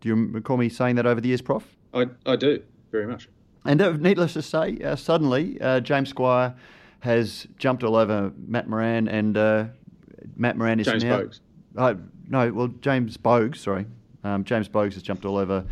[0.00, 1.64] Do you recall me saying that over the years, Prof?
[1.94, 3.28] I, I do very much.
[3.68, 6.54] And uh, needless to say, uh, suddenly uh, James Squire
[7.00, 9.66] has jumped all over Matt Moran, and uh,
[10.36, 11.18] Matt Moran is James now.
[11.18, 11.40] Boag's.
[11.76, 11.94] Uh,
[12.30, 13.84] no, well, James Boag's, sorry.
[14.24, 15.66] Um, James Boag's has jumped all over.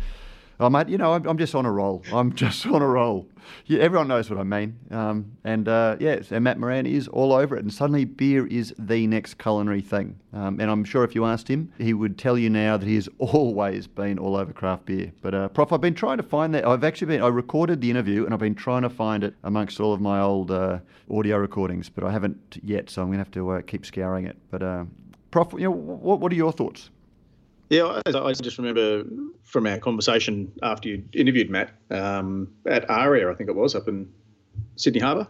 [0.59, 2.03] Oh, mate, you know, I'm, I'm just on a roll.
[2.11, 3.29] I'm just on a roll.
[3.67, 4.79] Yeah, everyone knows what I mean.
[4.89, 7.63] Um, and uh, yeah, and Matt Moran is all over it.
[7.63, 10.19] And suddenly, beer is the next culinary thing.
[10.33, 12.95] Um, and I'm sure if you asked him, he would tell you now that he
[12.95, 15.11] has always been all over craft beer.
[15.21, 16.67] But, uh, Prof, I've been trying to find that.
[16.67, 19.79] I've actually been, I recorded the interview and I've been trying to find it amongst
[19.79, 20.79] all of my old uh,
[21.11, 22.89] audio recordings, but I haven't yet.
[22.89, 24.37] So I'm going to have to uh, keep scouring it.
[24.49, 24.85] But, uh,
[25.29, 26.89] Prof, you know, what, what are your thoughts?
[27.69, 29.03] Yeah, I, I just remember
[29.43, 33.87] from our conversation after you interviewed Matt um, at Aria, I think it was, up
[33.87, 34.09] in
[34.75, 35.27] Sydney Harbour,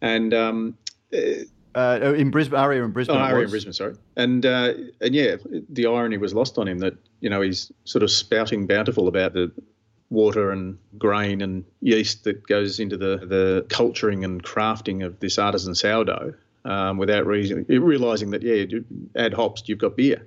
[0.00, 0.78] and um,
[1.76, 3.16] Uh, in Brisbane, Aria in Brisbane.
[3.16, 3.50] oh, Aria in.
[3.50, 5.36] Brisbane, sorry, and uh, and yeah,
[5.68, 9.32] the irony was lost on him that you know he's sort of spouting bountiful about
[9.32, 9.50] the
[10.10, 15.36] water and grain and yeast that goes into the the culturing and crafting of this
[15.36, 16.32] artisan sourdough,
[16.64, 18.84] um, without realizing that yeah, you
[19.16, 20.24] add hops, you've got beer,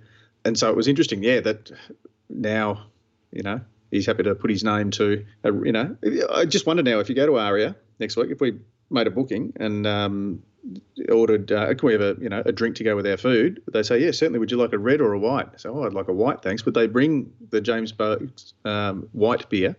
[0.48, 1.72] and so it was interesting, yeah, that
[2.30, 2.88] now,
[3.32, 3.60] you know,
[3.92, 5.98] he's happy to put his name to, a, you know,
[6.34, 9.12] I just wonder now if you go to Aria next week, if we made a
[9.12, 10.44] booking and um,
[11.10, 13.62] ordered, uh, can we have a, you know, a drink to go with our food?
[13.74, 14.40] They say, yeah, certainly.
[14.40, 15.60] Would you like a red or a white?
[15.60, 16.64] So, oh, I'd like a white, thanks.
[16.64, 19.76] Would they bring the James Boag's um, white beer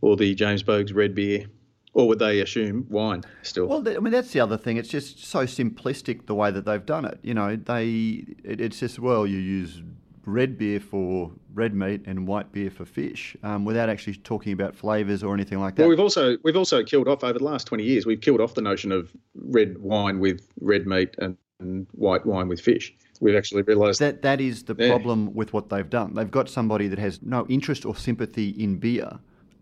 [0.00, 1.46] or the James Boag's red beer?
[1.94, 3.66] Or would they assume wine still?
[3.66, 4.76] Well, I mean, that's the other thing.
[4.76, 7.18] It's just so simplistic the way that they've done it.
[7.22, 9.82] You know, they it, it's just well, you use
[10.26, 14.76] red beer for red meat and white beer for fish, um, without actually talking about
[14.76, 15.82] flavours or anything like that.
[15.82, 18.04] Well, we've also we've also killed off over the last twenty years.
[18.06, 22.48] We've killed off the notion of red wine with red meat and, and white wine
[22.48, 22.94] with fish.
[23.20, 24.90] We've actually realised that that is the Yeah.
[24.90, 26.14] problem with what they've done.
[26.14, 29.18] They've got somebody that has no interest or sympathy in beer,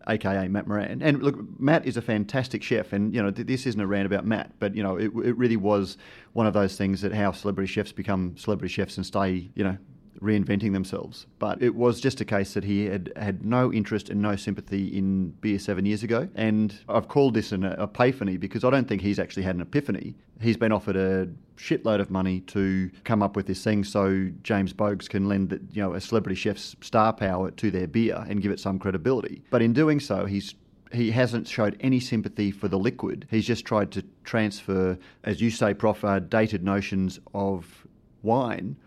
[0.07, 1.01] aka Matt Moran.
[1.01, 4.05] And look, Matt is a fantastic chef, and you know th- this isn't a rant
[4.05, 5.97] about Matt, but you know it, it really was
[6.33, 9.77] one of those things that how celebrity chefs become celebrity chefs and stay, you know.
[10.21, 14.21] Reinventing themselves, but it was just a case that he had had no interest and
[14.21, 16.27] no sympathy in beer seven years ago.
[16.33, 20.15] And I've called this an epiphany because I don't think he's actually had an epiphany.
[20.41, 21.27] He's been offered a
[21.57, 25.81] shitload of money to come up with this thing so James Boag's can lend you
[25.83, 29.43] know a celebrity chef's star power to their beer and give it some credibility.
[29.51, 30.55] But in doing so, he's
[30.91, 33.27] he hasn't showed any sympathy for the liquid.
[33.29, 37.85] He's just tried to transfer, as you say, Prof, uh, dated notions of
[38.23, 38.77] wine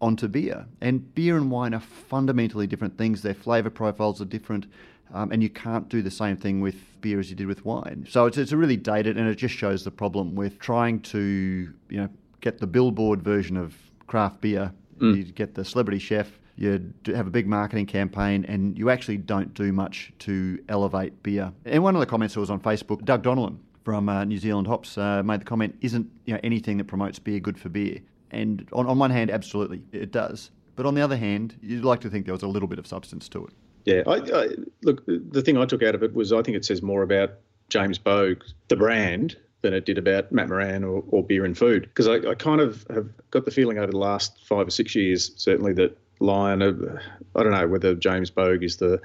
[0.00, 0.66] onto beer.
[0.80, 3.22] And beer and wine are fundamentally different things.
[3.22, 4.66] Their flavour profiles are different.
[5.12, 8.06] Um, and you can't do the same thing with beer as you did with wine.
[8.08, 11.72] So it's, it's a really dated, and it just shows the problem with trying to,
[11.88, 12.08] you know,
[12.40, 13.74] get the billboard version of
[14.06, 14.72] craft beer.
[15.16, 16.28] You get the celebrity chef.
[16.56, 21.52] You have a big marketing campaign, and you actually don't do much to elevate beer.
[21.64, 24.66] And one of the comments that was on Facebook, Doug Donelan from uh, New Zealand
[24.66, 28.00] Hops uh, made the comment: "Isn't you know anything that promotes beer good for beer?"
[28.30, 30.50] And on, on one hand, absolutely, it does.
[30.76, 32.86] But on the other hand, you'd like to think there was a little bit of
[32.86, 33.52] substance to it.
[33.84, 34.48] Yeah, I, I,
[34.82, 37.32] look, the thing I took out of it was I think it says more about
[37.68, 41.82] James Boag, the brand, than it did about Matt Moran or, or beer and food.
[41.82, 44.94] Because I, I, kind of have got the feeling over the last five or six
[44.94, 46.98] years, certainly that Lion, uh,
[47.34, 49.00] I don't know whether James Boag is the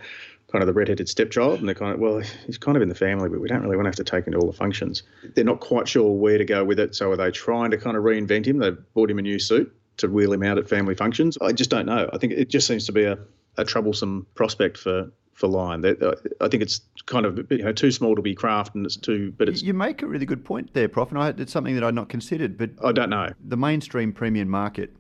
[0.52, 2.96] kind of the redheaded stepchild, and they're kind of well, he's kind of in the
[2.96, 5.04] family, but we don't really want to have to take him to all the functions.
[5.36, 7.98] They're not quite sure where to go with it, so are they trying to kind
[7.98, 8.60] of reinvent him?
[8.60, 11.38] They've bought him a new suit to wheel him out at family functions.
[11.42, 12.10] I just don't know.
[12.12, 13.18] I think it just seems to be a,
[13.58, 15.86] a troublesome prospect for for Lion.
[15.86, 18.96] Uh, I think it's kind of you know too small to be craft, and it's
[18.96, 19.34] too.
[19.38, 21.10] But it's you make a really good point there, Prof.
[21.10, 22.58] And I, it's something that I'd not considered.
[22.58, 23.30] But I don't know.
[23.46, 24.96] The mainstream premium market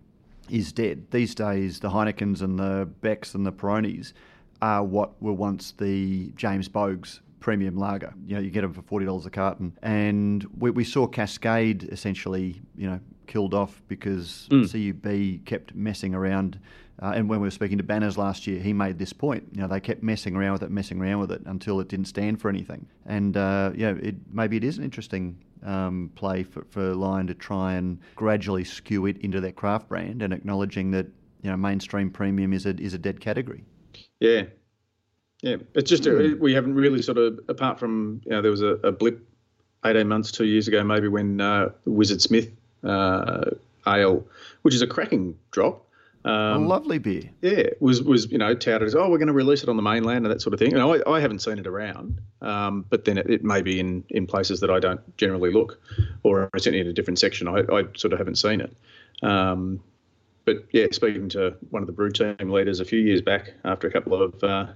[0.49, 1.79] is dead these days.
[1.79, 4.13] The Heinekens and the Becks and the Peronis
[4.61, 8.13] are what were once the James Boag's premium lager.
[8.25, 11.83] You know, you get them for forty dollars a carton, and we, we, saw Cascade
[11.91, 14.65] essentially, you know, killed off because mm.
[14.71, 16.59] CUB kept messing around
[17.01, 19.43] uh, and when we were speaking to Banners last year, he made this point.
[19.51, 22.05] You know, they kept messing around with it, messing around with it until it didn't
[22.05, 22.87] stand for anything.
[23.05, 27.33] And uh, yeah, it, maybe it is an interesting um, play for, for Lion to
[27.33, 31.07] try and gradually skew it into their craft brand and acknowledging that
[31.41, 33.63] you know mainstream premium is a is a dead category.
[34.19, 34.43] Yeah,
[35.41, 35.57] yeah.
[35.73, 36.39] It's just mm.
[36.39, 39.27] we haven't really sort of apart from you know there was a, a blip
[39.85, 42.49] eighteen months, two years ago maybe when uh, Wizard Smith
[42.83, 43.51] uh,
[43.87, 44.25] ale,
[44.61, 45.85] which is a cracking drop
[46.25, 47.29] um, a lovely beer.
[47.43, 49.83] Yeah, was was you know touted as oh we're going to release it on the
[49.83, 50.73] mainland and that sort of thing.
[50.73, 54.03] And I, I haven't seen it around, um, but then it, it, may be in,
[54.09, 55.79] in places that I don't generally look,
[56.23, 57.47] or certainly in a different section.
[57.47, 58.75] I, I sort of haven't seen it.
[59.21, 59.81] Um,
[60.45, 63.87] but yeah, speaking to one of the brew team leaders a few years back after
[63.87, 64.67] a couple of uh,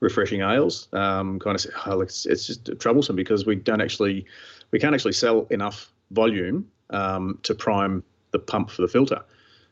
[0.00, 4.26] refreshing ales, um, kind of said, oh, it's, it's just troublesome because we don't actually
[4.70, 9.22] we can't actually sell enough volume um, to prime the pump for the filter.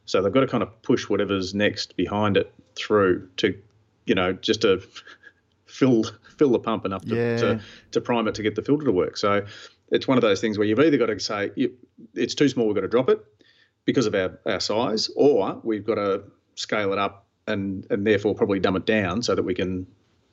[0.07, 3.59] So they've got to kind of push whatever's next behind it through to,
[4.07, 4.81] you know, just to
[5.67, 6.05] fill
[6.39, 7.37] fill the pump enough to, yeah.
[7.37, 7.61] to,
[7.93, 9.17] to, prime it to get the filter to work.
[9.17, 9.45] So
[9.91, 11.51] it's one of those things where you've either got to say
[12.13, 13.25] it's too small, we've got to drop it
[13.87, 18.35] because of our, our size, or we've got to scale it up and and therefore
[18.35, 19.87] probably dumb it down so that we can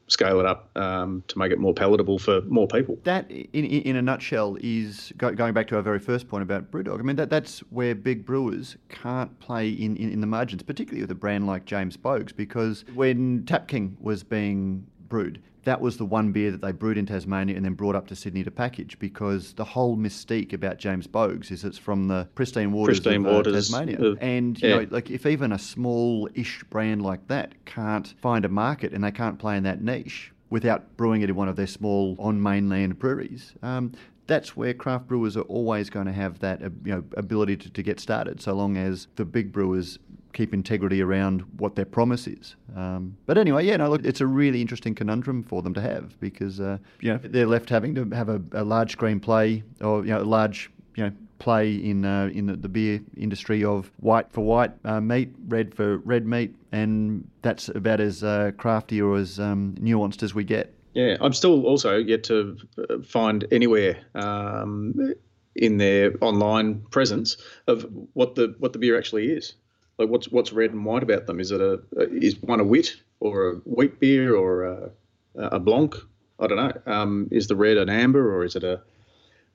[0.08, 3.00] scale it up um, to make it more palatable for more people.
[3.04, 6.72] That, in, in a nutshell, is go, going back to our very first point about
[6.72, 7.00] BrewDog.
[7.00, 11.02] I mean, that, that's where big brewers can't play in, in, in the margins, particularly
[11.02, 15.98] with a brand like James Boag's, because when Tap King was being brewed, that was
[15.98, 18.50] the one beer that they brewed in Tasmania and then brought up to Sydney to
[18.50, 23.24] package because the whole mystique about James Boag's is it's from the pristine waters pristine
[23.24, 24.02] of uh, waters Tasmania.
[24.02, 24.76] Of, and you yeah.
[24.78, 29.12] know, like if even a small-ish brand like that can't find a market and they
[29.12, 32.98] can't play in that niche without brewing it in one of their small on mainland
[32.98, 33.92] breweries, um,
[34.26, 37.70] that's where craft brewers are always going to have that uh, you know, ability to,
[37.70, 40.00] to get started, so long as the big brewers
[40.34, 42.56] keep integrity around what their promise is.
[42.76, 46.20] Um, but anyway, yeah, no, look, it's a really interesting conundrum for them to have
[46.20, 50.04] because uh, you know they're left having to have a, a large screen play or
[50.04, 53.92] you know a large you know play in uh, in the, the, beer industry of
[54.00, 59.02] white for white uh, meat, red for red meat, and that's about as uh, crafty
[59.02, 60.74] or as um, nuanced as we get.
[60.94, 65.14] Yeah, I'm still also yet to uh, find anywhere um,
[65.56, 69.54] in their online presence of what the what the beer actually is.
[69.98, 71.40] Like what's what's red and white about them?
[71.40, 74.90] Is it a is one a wit or a wheat beer or a,
[75.36, 75.96] a blanc?
[76.40, 76.92] I don't know.
[76.92, 78.82] Um, is the red an amber or is it a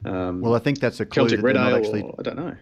[0.05, 1.77] um, well, I think that's a clue Celtic that red ale.
[1.77, 2.57] Actually, or, I don't know.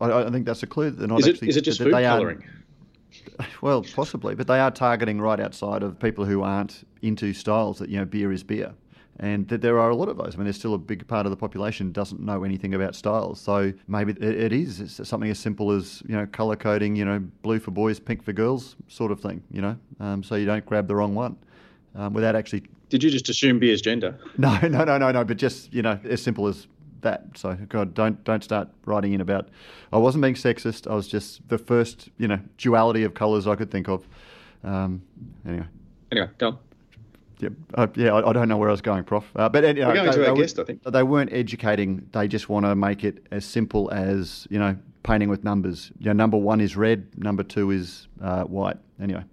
[0.00, 1.48] I, I, think that's a clue that they're not is it, actually.
[1.48, 2.44] Is it just food colouring?
[3.60, 7.88] Well, possibly, but they are targeting right outside of people who aren't into styles that
[7.88, 8.74] you know beer is beer
[9.18, 10.34] and that there are a lot of those.
[10.34, 13.40] I mean, there's still a big part of the population doesn't know anything about styles.
[13.40, 17.04] So maybe it, it is it's something as simple as you know color coding, you
[17.04, 19.42] know, blue for boys, pink for girls, sort of thing.
[19.50, 21.36] You know, um, so you don't grab the wrong one
[21.94, 22.64] um, without actually.
[22.88, 24.18] Did you just assume beer's gender?
[24.38, 25.24] No, no, no, no, no.
[25.24, 26.66] But just you know, as simple as
[27.02, 27.24] that.
[27.36, 29.48] So God, don't don't start writing in about.
[29.92, 30.90] I wasn't being sexist.
[30.90, 34.06] I was just the first you know duality of colours I could think of.
[34.64, 35.02] Um,
[35.46, 35.66] anyway.
[36.12, 36.58] Anyway, go on.
[37.42, 38.12] Yeah, uh, yeah.
[38.12, 39.24] I, I, don't know where I was going, Prof.
[39.34, 40.82] Uh, but you know, We're going they, to our guest, I think.
[40.82, 42.08] They weren't educating.
[42.12, 45.90] They just want to make it as simple as you know, painting with numbers.
[45.98, 47.06] You know, number one is red.
[47.18, 48.76] Number two is uh, white.
[49.00, 49.24] Anyway.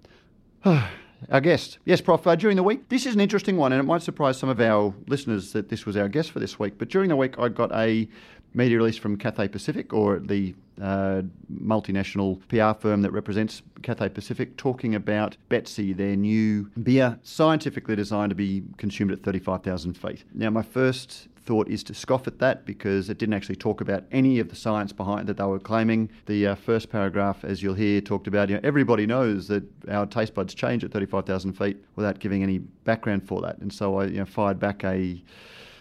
[1.31, 1.79] our guest.
[1.85, 2.25] Yes, Prof.
[2.25, 4.59] Uh, during the week, this is an interesting one, and it might surprise some of
[4.59, 6.77] our listeners that this was our guest for this week.
[6.77, 8.07] But during the week, I got a
[8.53, 14.57] media release from Cathay Pacific, or the uh, multinational PR firm that represents Cathay Pacific,
[14.57, 20.23] talking about Betsy, their new beer, scientifically designed to be consumed at 35,000 feet.
[20.33, 24.03] Now, my first thought is to scoff at that because it didn't actually talk about
[24.11, 26.09] any of the science behind that they were claiming.
[26.25, 30.05] The uh, first paragraph, as you'll hear, talked about you know, everybody knows that our
[30.05, 33.57] taste buds change at 35,000 feet without giving any background for that.
[33.59, 35.23] And so I you know, fired back a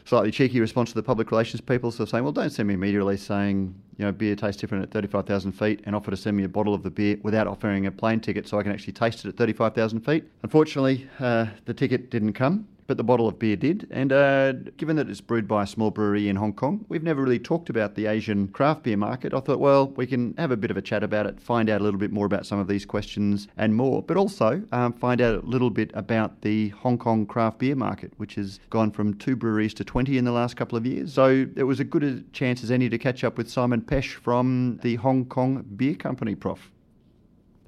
[0.07, 2.79] slightly cheeky response to the public relations people, so saying, well, don't send me a
[2.79, 6.37] media release saying, you know, beer tastes different at 35,000 feet and offer to send
[6.37, 8.93] me a bottle of the beer without offering a plane ticket so I can actually
[8.93, 10.25] taste it at 35,000 feet.
[10.43, 13.87] Unfortunately, uh, the ticket didn't come but the bottle of beer did.
[13.91, 17.23] And uh, given that it's brewed by a small brewery in Hong Kong, we've never
[17.23, 19.35] really talked about the Asian craft beer market.
[19.35, 21.81] I thought, well, we can have a bit of a chat about it, find out
[21.81, 25.21] a little bit more about some of these questions and more, but also um, find
[25.21, 29.15] out a little bit about the Hong Kong craft beer market, which has gone from
[29.15, 31.13] two breweries to 20 in the last couple of years.
[31.13, 34.15] So it was a good a chance as any to catch up with Simon Pesch
[34.15, 36.71] from the Hong Kong Beer Company, Prof.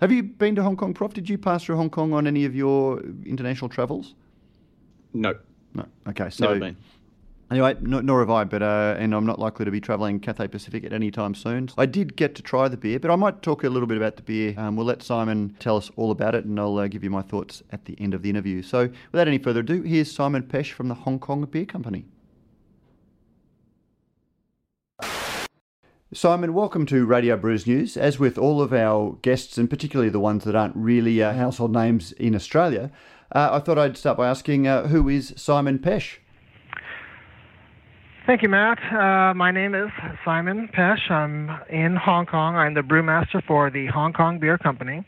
[0.01, 1.13] Have you been to Hong Kong, Prof?
[1.13, 4.15] Did you pass through Hong Kong on any of your international travels?
[5.13, 5.35] No.
[5.75, 5.87] No.
[6.09, 6.31] Okay.
[6.31, 6.73] So.
[7.51, 10.49] Anyway, no, nor have I, but uh, and I'm not likely to be travelling Cathay
[10.49, 11.71] Pacific at any time soon.
[11.79, 14.17] I did get to try the beer, but I might talk a little bit about
[14.17, 14.55] the beer.
[14.59, 17.23] Um, we'll let Simon tell us all about it, and I'll uh, give you my
[17.23, 18.63] thoughts at the end of the interview.
[18.63, 22.05] So, without any further ado, here's Simon Pesch from the Hong Kong Beer Company.
[26.13, 27.97] Simon, welcome to Radio Brews News.
[27.97, 31.73] As with all of our guests, and particularly the ones that aren't really uh, household
[31.73, 32.91] names in Australia,
[33.33, 36.19] uh, I thought I'd start by asking uh, who is Simon Pesch?
[38.27, 38.79] Thank you, Matt.
[38.93, 39.89] Uh, my name is
[40.25, 41.11] Simon Pesch.
[41.11, 42.57] I'm in Hong Kong.
[42.57, 45.03] I'm the brewmaster for the Hong Kong Beer Company.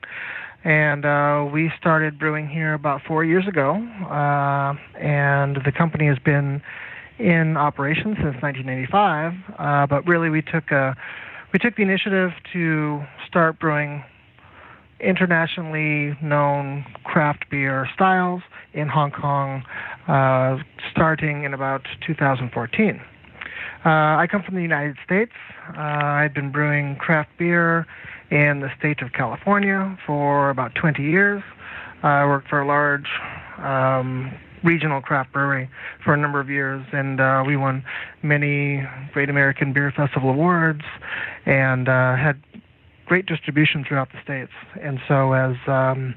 [0.65, 3.73] And uh, we started brewing here about four years ago.
[4.11, 6.63] Uh, and the company has been
[7.19, 9.35] in operation since 1985.
[9.59, 10.97] Uh, but really, we took a
[11.53, 14.05] we took the initiative to start brewing
[15.01, 19.65] internationally known craft beer styles in Hong Kong
[20.09, 20.59] uh,
[20.91, 23.01] starting in about 2014.
[23.85, 25.33] Uh, I come from the United States.
[25.77, 27.87] Uh, I've been brewing craft beer
[28.31, 31.43] in the state of California for about 20 years.
[32.03, 33.09] I worked for a large
[33.59, 34.33] um,
[34.63, 35.69] regional craft brewery
[36.05, 37.85] for a number of years, and uh, we won
[38.23, 40.83] many Great American Beer Festival awards
[41.47, 42.43] and uh, had
[43.11, 44.53] great distribution throughout the states.
[44.81, 46.15] And so as um,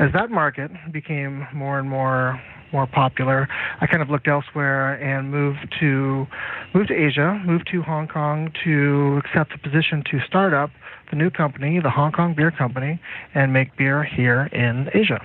[0.00, 2.42] as that market became more and more
[2.72, 3.46] more popular,
[3.80, 6.26] I kind of looked elsewhere and moved to
[6.74, 10.70] moved to Asia, moved to Hong Kong to accept the position to start up
[11.10, 13.00] the new company, the Hong Kong Beer Company,
[13.32, 15.20] and make beer here in Asia.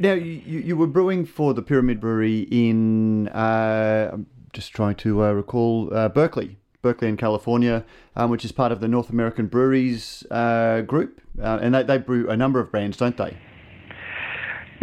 [0.00, 5.22] Now, you, you were brewing for the Pyramid Brewery in, uh, I'm just trying to
[5.22, 7.82] uh, recall, uh, Berkeley, Berkeley in California,
[8.14, 11.18] um, which is part of the North American Breweries uh, group.
[11.42, 13.34] Uh, and they, they brew a number of brands, don't they?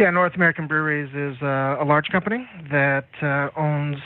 [0.00, 3.98] Yeah, North American Breweries is uh, a large company that uh, owns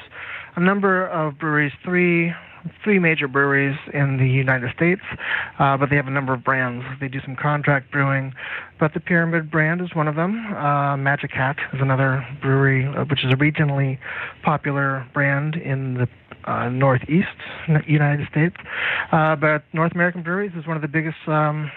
[0.57, 2.33] a number of breweries, three
[2.83, 5.03] three major breweries in the United States,
[5.59, 6.85] uh, but they have a number of brands.
[7.01, 8.33] They do some contract brewing,
[8.79, 10.55] but the Pyramid brand is one of them.
[10.55, 13.99] Uh, Magic Hat is another brewery, uh, which is a regionally
[14.43, 16.09] popular brand in the
[16.45, 17.29] uh, Northeast
[17.87, 18.57] United States.
[19.13, 21.71] Uh, but North American Breweries is one of the biggest um,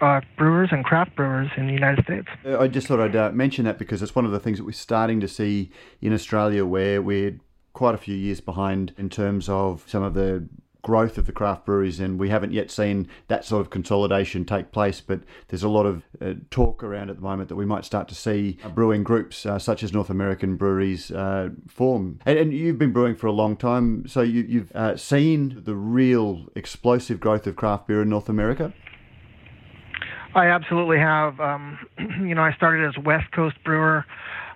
[0.00, 2.28] uh, brewers and craft brewers in the United States.
[2.44, 4.72] I just thought I'd uh, mention that because it's one of the things that we're
[4.72, 7.38] starting to see in Australia where we're
[7.78, 10.44] quite a few years behind in terms of some of the
[10.82, 14.72] growth of the craft breweries, and we haven't yet seen that sort of consolidation take
[14.72, 15.00] place.
[15.00, 18.08] But there's a lot of uh, talk around at the moment that we might start
[18.08, 22.18] to see brewing groups uh, such as North American breweries uh, form.
[22.26, 25.76] And, and, you've been brewing for a long time, so you, have uh, seen the
[25.76, 28.72] real explosive growth of craft beer in North America.
[30.34, 31.38] I absolutely have.
[31.38, 31.78] Um,
[32.26, 34.04] you know, I started as West Coast brewer.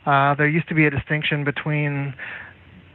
[0.07, 2.15] Uh, there used to be a distinction between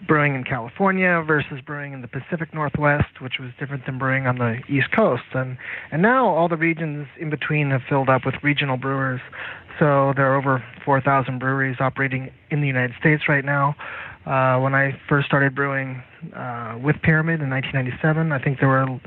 [0.06, 4.38] brewing in California versus brewing in the Pacific Northwest, which was different than brewing on
[4.38, 5.24] the East Coast.
[5.34, 5.58] And
[5.92, 9.22] and now all the regions in between have filled up with regional brewers.
[9.80, 13.76] So there are over 4,000 breweries operating in the United States right now.
[14.26, 16.04] Uh, when I first started brewing
[16.36, 19.00] uh, with Pyramid in 1997, I think there were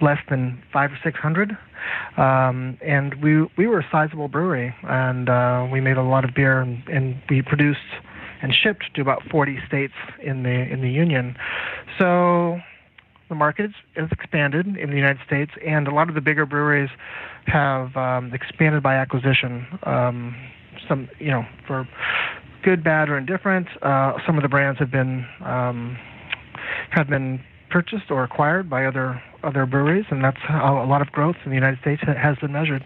[0.00, 1.56] less than five or six hundred,
[2.16, 6.34] um, and we we were a sizable brewery, and uh, we made a lot of
[6.34, 7.80] beer, and, and we produced
[8.42, 11.36] and shipped to about 40 states in the in the union.
[11.98, 12.60] So
[13.28, 16.90] the market has expanded in the United States, and a lot of the bigger breweries
[17.46, 19.66] have um, expanded by acquisition.
[19.84, 20.36] Um,
[20.86, 21.88] some, you know, for
[22.62, 25.96] good, bad, or indifferent, uh, some of the brands have been um,
[26.90, 31.10] have been purchased or acquired by other other breweries, and that's how a lot of
[31.10, 32.84] growth in the United States has been measured.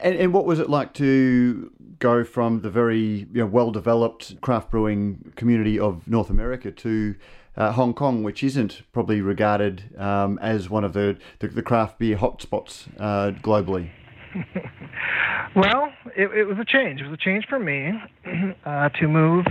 [0.00, 4.40] And, and what was it like to go from the very you know, well developed
[4.40, 7.14] craft brewing community of North America to
[7.56, 11.98] uh, Hong Kong, which isn't probably regarded um, as one of the, the, the craft
[11.98, 13.90] beer hotspots uh, globally?
[15.56, 17.00] well, it, it, was a change.
[17.00, 17.92] It was a change for me
[18.64, 19.46] uh, to move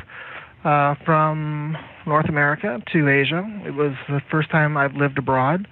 [0.64, 1.76] uh, from
[2.06, 3.44] North America to Asia.
[3.66, 5.68] It was the first time I've lived abroad.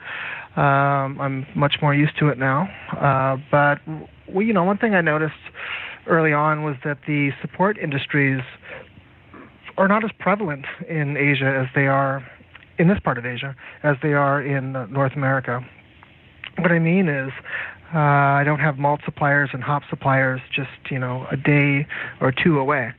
[0.57, 2.67] Um, I'm much more used to it now.
[2.91, 3.79] Uh, but
[4.27, 5.33] well, you know, one thing I noticed
[6.07, 8.41] early on was that the support industries
[9.77, 12.25] are not as prevalent in Asia as they are
[12.77, 15.61] in this part of Asia as they are in North America.
[16.57, 17.31] What I mean is,
[17.93, 21.87] uh, I don't have malt suppliers and hop suppliers just you know a day
[22.19, 22.91] or two away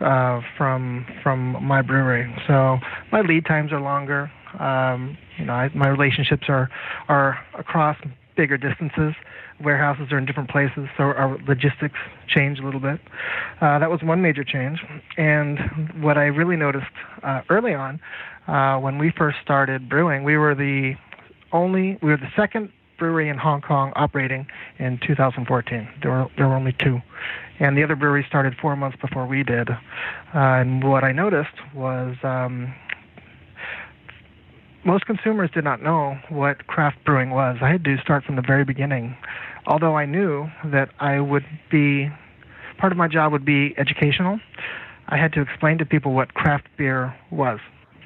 [0.00, 2.32] uh, from from my brewery.
[2.46, 2.78] So
[3.12, 4.30] my lead times are longer.
[4.58, 6.68] Um, you know, I, my relationships are
[7.08, 7.96] are across
[8.36, 9.14] bigger distances.
[9.62, 11.98] Warehouses are in different places, so our logistics
[12.28, 13.00] change a little bit.
[13.60, 14.84] Uh, that was one major change.
[15.16, 16.86] And what I really noticed
[17.22, 18.00] uh, early on,
[18.48, 20.94] uh, when we first started brewing, we were the
[21.52, 24.46] only, we were the second brewery in Hong Kong operating
[24.78, 25.88] in 2014.
[26.02, 27.00] There were there were only two,
[27.58, 29.70] and the other brewery started four months before we did.
[29.70, 29.76] Uh,
[30.34, 32.72] and what I noticed was um,
[34.84, 37.58] most consumers did not know what craft brewing was.
[37.60, 39.16] I had to start from the very beginning,
[39.66, 42.10] although I knew that I would be
[42.78, 44.40] part of my job would be educational.
[45.08, 47.58] I had to explain to people what craft beer was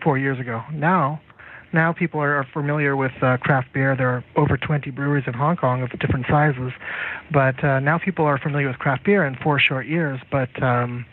[0.03, 0.63] four years ago.
[0.73, 1.21] Now,
[1.73, 3.97] now people are, familiar with uh, craft beer.
[3.97, 6.73] There are over 20 breweries in Hong Kong of different sizes,
[7.33, 10.21] but uh, now people are familiar with craft beer in four short years.
[10.31, 11.05] But um,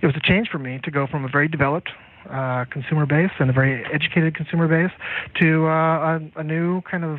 [0.00, 1.90] it was a change for me to go from a very developed
[2.30, 4.92] uh, consumer base and a very educated consumer base
[5.40, 7.18] to uh, a, a, new kind of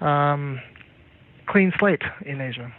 [0.00, 0.60] um,
[1.50, 2.72] clean slate in Asia.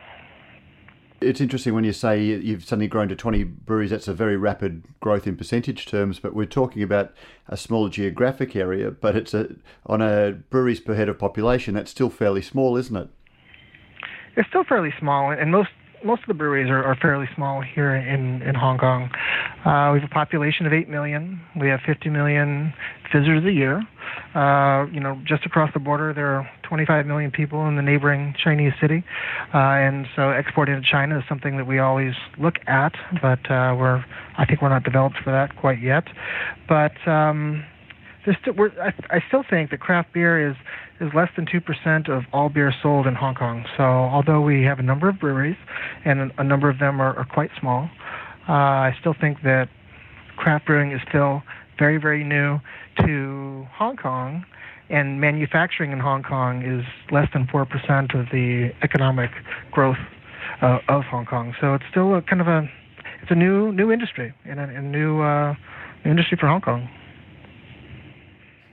[1.19, 3.91] It's interesting when you say you've suddenly grown to 20 breweries.
[3.91, 7.13] That's a very rapid growth in percentage terms, but we're talking about
[7.47, 8.89] a smaller geographic area.
[8.89, 9.55] But it's a
[9.85, 11.75] on a breweries per head of population.
[11.75, 13.09] That's still fairly small, isn't it?
[14.35, 15.69] It's still fairly small, and most
[16.03, 19.11] most of the breweries are, are fairly small here in, in Hong Kong.
[19.63, 21.39] Uh, we have a population of 8 million.
[21.59, 22.73] We have 50 million
[23.13, 23.83] visitors a year.
[24.33, 28.33] Uh, you know, just across the border, there are 25 million people in the neighboring
[28.41, 29.03] Chinese city,
[29.53, 33.75] uh, and so exporting to China is something that we always look at, but uh,
[33.77, 34.01] we're
[34.37, 36.05] I think we're not developed for that quite yet.
[36.69, 37.65] But um,
[38.23, 40.55] st- I, I still think that craft beer is
[41.01, 43.65] is less than 2% of all beer sold in Hong Kong.
[43.75, 45.57] So, although we have a number of breweries
[46.05, 47.89] and a number of them are, are quite small,
[48.47, 49.67] uh, I still think that
[50.37, 51.43] craft brewing is still
[51.77, 52.59] very, very new
[53.05, 54.45] to Hong Kong,
[54.91, 59.31] and manufacturing in Hong Kong is less than 4% of the economic
[59.71, 59.97] growth
[60.61, 61.55] uh, of Hong Kong.
[61.59, 62.69] So, it's still a kind of a
[63.21, 65.55] it's a new new industry and a, a new uh,
[66.05, 66.89] industry for Hong Kong.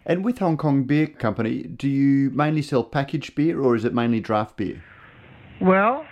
[0.07, 3.93] And with Hong Kong Beer Company, do you mainly sell packaged beer or is it
[3.93, 4.83] mainly draft beer?
[5.61, 6.07] Well,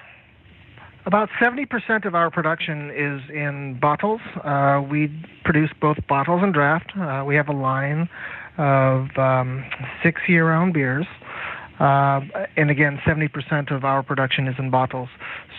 [1.06, 4.20] about 70% of our production is in bottles.
[4.44, 5.08] Uh, we
[5.44, 6.92] produce both bottles and draft.
[6.94, 8.08] Uh, we have a line
[8.58, 9.64] of um,
[10.02, 11.06] six year round beers.
[11.78, 12.20] Uh,
[12.56, 15.08] and again, 70% of our production is in bottles.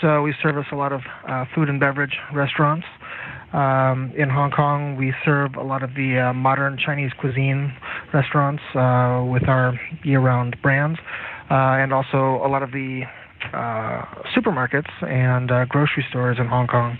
[0.01, 2.87] So we service a lot of uh, food and beverage restaurants.
[3.53, 7.73] Um, in Hong Kong, we serve a lot of the uh, modern Chinese cuisine
[8.13, 10.99] restaurants uh, with our year-round brands,
[11.49, 13.03] uh, and also a lot of the
[13.53, 14.03] uh,
[14.35, 16.97] supermarkets and grocery stores in Hong Kong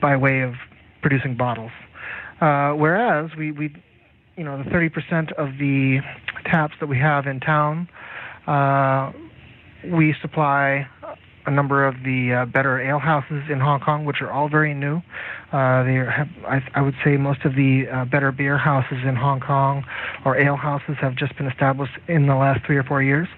[0.00, 0.54] by way of
[1.02, 1.70] producing bottles.
[2.40, 3.72] whereas we, we,
[4.38, 5.98] you know, the 30% of the
[6.44, 7.88] taps that we have in town,
[9.84, 10.86] we supply
[11.46, 14.74] a number of the uh, better ale houses in Hong Kong, which are all very
[14.74, 14.98] new.
[15.50, 15.98] Uh, they
[16.46, 19.84] I, I, would say, most of the uh, better beer houses in Hong Kong
[20.24, 23.28] or ale houses have just been established in the last three or four years.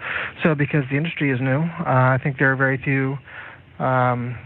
[0.43, 3.17] So, because the industry is new, uh, I think there are very few.
[3.79, 4.37] Um,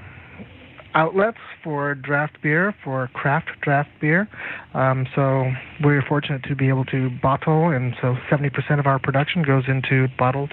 [0.94, 4.28] outlets for draft beer, for craft draft beer.
[4.74, 5.50] Um, so
[5.82, 10.08] we're fortunate to be able to bottle, and so 70% of our production goes into
[10.18, 10.52] bottled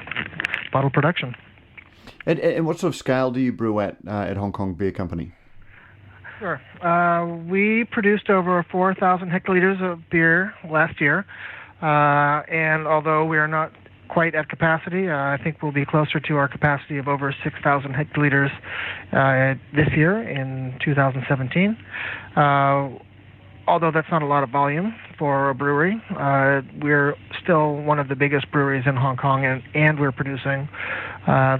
[0.72, 1.36] bottle production.
[2.26, 4.92] And, and what sort of scale do you brew at uh, at Hong Kong Beer
[4.92, 5.34] Company?
[6.39, 6.62] Sure.
[6.82, 11.26] Uh, we produced over 4,000 hectoliters of beer last year,
[11.84, 13.72] uh, and although we are not
[14.12, 17.93] quite at capacity, uh, I think we'll be closer to our capacity of over 6,000
[17.93, 18.51] hectoliters
[19.14, 21.78] uh, this year in 2017
[22.36, 22.89] uh,
[23.68, 28.09] although that's not a lot of volume for a brewery, uh, we're still one of
[28.09, 30.68] the biggest breweries in Hong Kong, and, and we're producing
[31.28, 31.57] uh,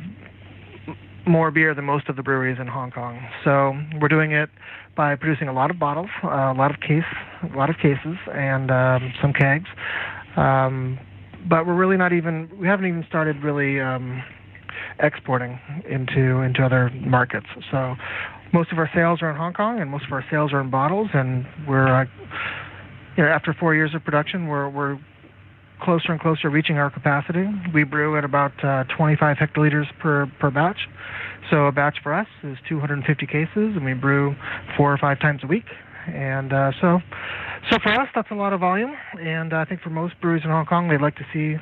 [1.28, 3.20] more beer than most of the breweries in Hong Kong.
[3.43, 4.49] So we're doing it
[4.95, 7.04] by producing a lot of bottles, uh, a lot of case,
[7.43, 9.70] a lot of cases, and um, some kegs.
[10.36, 10.99] Um,
[11.50, 12.50] but we're really not even.
[12.60, 14.24] We haven't even started really um,
[15.00, 17.48] exporting into into other markets.
[17.72, 17.96] So
[18.54, 20.70] most of our sales are in Hong Kong, and most of our sales are in
[20.70, 22.06] bottles, and we're, uh,
[23.18, 25.00] you know, after four years of production, we're we're
[25.82, 27.48] closer and closer reaching our capacity.
[27.74, 30.88] We brew at about uh, 25 hectoliters per per batch.
[31.50, 34.36] So a batch for us is 250 cases, and we brew
[34.78, 35.66] four or five times a week.
[36.14, 36.99] And uh, so,
[37.70, 38.95] so for us, that's a lot of volume.
[39.20, 41.57] And I think for most breweries in Hong Kong, they'd like to see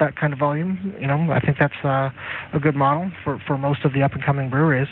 [0.00, 0.94] that kind of volume.
[1.00, 2.10] You know, I think that's uh,
[2.52, 4.88] a good model for, for most of the up and coming breweries.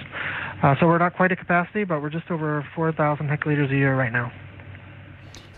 [0.63, 3.97] Uh, so we're not quite at capacity, but we're just over 4,000 hectoliters a year
[3.97, 4.33] right now.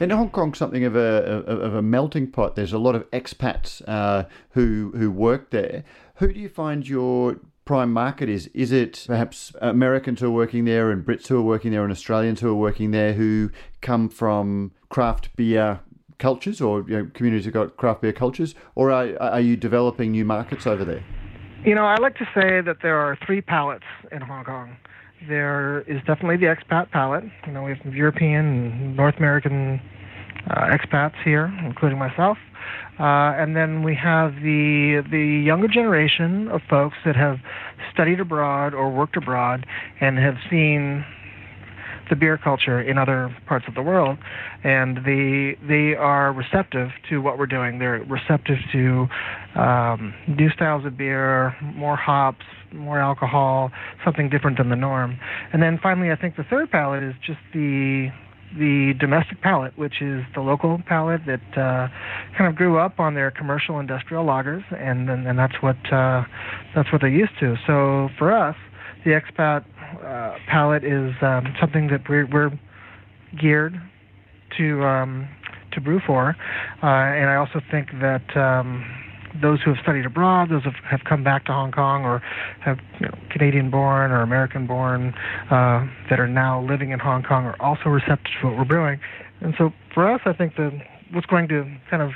[0.01, 2.57] In Hong Kong, something of a of a melting pot.
[2.57, 5.85] There's a lot of expats uh, who who work there.
[6.17, 8.49] Who do you find your prime market is?
[8.49, 11.93] Is it perhaps Americans who are working there and Brits who are working there and
[11.93, 13.51] Australians who are working there who
[13.81, 15.81] come from craft beer
[16.19, 20.13] cultures or you know, communities who've got craft beer cultures, or are, are you developing
[20.13, 21.03] new markets over there?
[21.65, 24.77] You know, I like to say that there are three palates in Hong Kong.
[25.29, 27.25] There is definitely the expat palate.
[27.47, 29.81] You know, we have European North American
[30.51, 32.39] expats here, including myself.
[32.99, 37.39] Uh, and then we have the the younger generation of folks that have
[37.93, 39.67] studied abroad or worked abroad
[40.01, 41.05] and have seen
[42.11, 44.19] the beer culture in other parts of the world,
[44.63, 47.79] and they they are receptive to what we're doing.
[47.79, 49.09] They're receptive to
[49.57, 53.71] um, new styles of beer, more hops, more alcohol,
[54.05, 55.19] something different than the norm.
[55.53, 58.11] And then finally, I think the third palate is just the
[58.59, 61.89] the domestic palate, which is the local palate that uh,
[62.37, 66.23] kind of grew up on their commercial industrial lagers, and and, and that's what uh,
[66.75, 67.57] that's what they're used to.
[67.67, 68.57] So for us,
[69.05, 69.65] the expat
[70.05, 72.51] uh, palate is um, something that we're, we're
[73.41, 73.75] geared
[74.59, 75.29] to um,
[75.73, 76.37] to brew for,
[76.83, 78.37] uh, and I also think that.
[78.37, 78.85] Um,
[79.41, 82.23] those who have studied abroad, those who have come back to Hong Kong or
[82.61, 85.15] have you know, Canadian-born or American-born
[85.51, 89.01] uh, that are now living in Hong Kong are also receptive to what we're brewing.
[89.41, 90.73] And so for us, I think that
[91.13, 92.13] what's going to kind of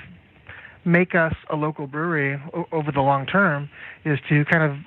[0.85, 3.69] make us a local brewery o- over the long term
[4.05, 4.79] is to kind of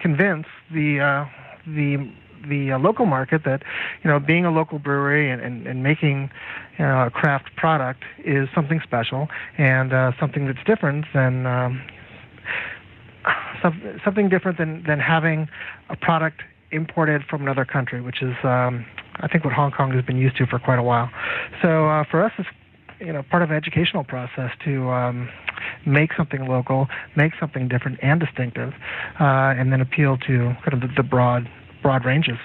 [0.00, 1.24] convince the uh,
[1.66, 2.10] the
[2.48, 3.62] the uh, local market that
[4.02, 6.30] you know being a local brewery and, and, and making
[6.78, 11.82] you know, a craft product is something special and uh, something that's different than um,
[13.62, 15.48] some, something different than, than having
[15.88, 18.84] a product imported from another country, which is um,
[19.16, 21.10] I think what Hong Kong has been used to for quite a while.
[21.62, 22.48] So uh, for us, it's
[23.00, 25.28] you know part of an educational process to um,
[25.86, 28.74] make something local, make something different and distinctive,
[29.20, 31.48] uh, and then appeal to kind of the, the broad
[31.82, 32.38] broad ranges.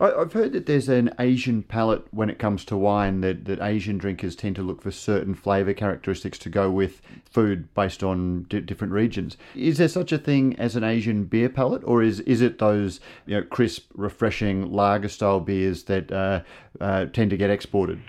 [0.00, 3.98] I've heard that there's an Asian palate when it comes to wine, that, that Asian
[3.98, 8.60] drinkers tend to look for certain flavour characteristics to go with food based on d-
[8.60, 9.36] different regions.
[9.56, 13.00] Is there such a thing as an Asian beer palate, or is, is it those
[13.26, 16.42] you know, crisp, refreshing lager style beers that uh,
[16.80, 18.00] uh, tend to get exported?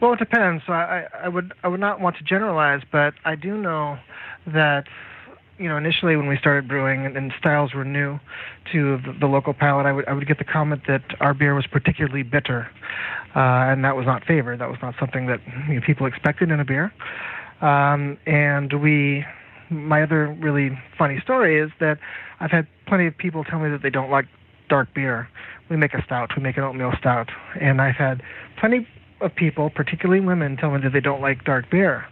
[0.00, 0.64] Well, it depends.
[0.66, 3.98] I, I would I would not want to generalize, but I do know
[4.46, 4.88] that
[5.60, 8.18] you know, initially when we started brewing and, and styles were new
[8.72, 11.54] to the, the, local palate, I would I would get the comment that our beer
[11.54, 12.70] was particularly bitter,
[13.36, 14.58] uh, and that was not favored.
[14.60, 16.92] That was not something that you know, people expected in a beer.
[17.60, 19.26] Um, and we,
[19.68, 21.98] my other really funny story is that
[22.40, 24.26] I've had plenty of people tell me that they don't like
[24.70, 25.28] dark beer.
[25.68, 26.30] We make a stout.
[26.34, 27.28] We make an oatmeal stout,
[27.60, 28.22] and I've had
[28.58, 28.88] plenty
[29.20, 32.06] of people, particularly women, tell me that they don't like dark beer.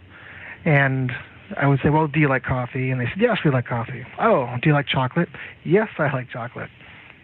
[0.65, 1.11] And
[1.57, 2.91] I would say, well, do you like coffee?
[2.91, 4.05] And they said, yes, we like coffee.
[4.19, 5.29] Oh, do you like chocolate?
[5.63, 6.69] Yes, I like chocolate.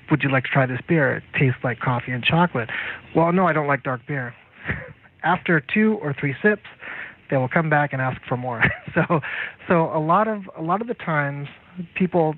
[0.10, 1.18] Would you like to try this beer?
[1.18, 2.70] It tastes like coffee and chocolate.
[3.16, 4.34] Well, no, I don't like dark beer.
[5.24, 6.64] After two or three sips,
[7.30, 8.64] they will come back and ask for more.
[8.94, 9.20] so,
[9.68, 11.48] so a lot of a lot of the times,
[11.96, 12.36] people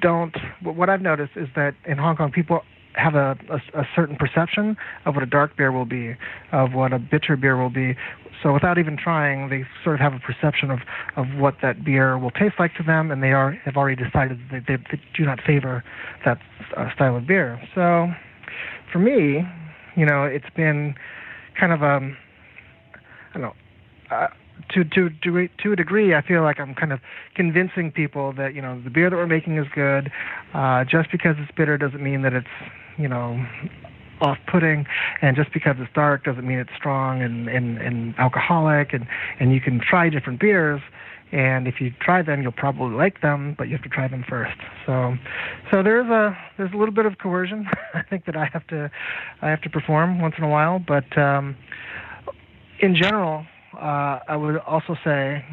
[0.00, 0.34] don't.
[0.62, 2.62] What I've noticed is that in Hong Kong, people
[2.94, 6.16] have a, a, a, certain perception of what a dark beer will be,
[6.52, 7.96] of what a bitter beer will be.
[8.42, 10.80] So without even trying, they sort of have a perception of,
[11.16, 14.38] of what that beer will taste like to them, and they are have already decided
[14.52, 15.82] that they, they do not favor
[16.24, 16.38] that
[16.76, 17.60] uh, style of beer.
[17.74, 18.08] So
[18.92, 19.42] for me,
[19.96, 20.94] you know, it's been
[21.58, 22.16] kind of a, um,
[23.30, 23.54] I don't know.
[24.10, 24.28] Uh,
[24.70, 27.00] to to to to a degree, I feel like I'm kind of
[27.34, 30.10] convincing people that you know the beer that we're making is good.
[30.52, 32.46] Uh, just because it's bitter doesn't mean that it's
[32.98, 33.44] you know
[34.20, 34.86] off-putting,
[35.22, 38.92] and just because it's dark doesn't mean it's strong and, and, and alcoholic.
[38.92, 39.06] And,
[39.40, 40.80] and you can try different beers,
[41.32, 44.24] and if you try them, you'll probably like them, but you have to try them
[44.28, 44.56] first.
[44.86, 45.14] So,
[45.70, 47.66] so there's a there's a little bit of coercion.
[47.94, 48.90] I think that I have to
[49.42, 51.56] I have to perform once in a while, but um,
[52.80, 53.44] in general,
[53.76, 55.44] uh, I would also say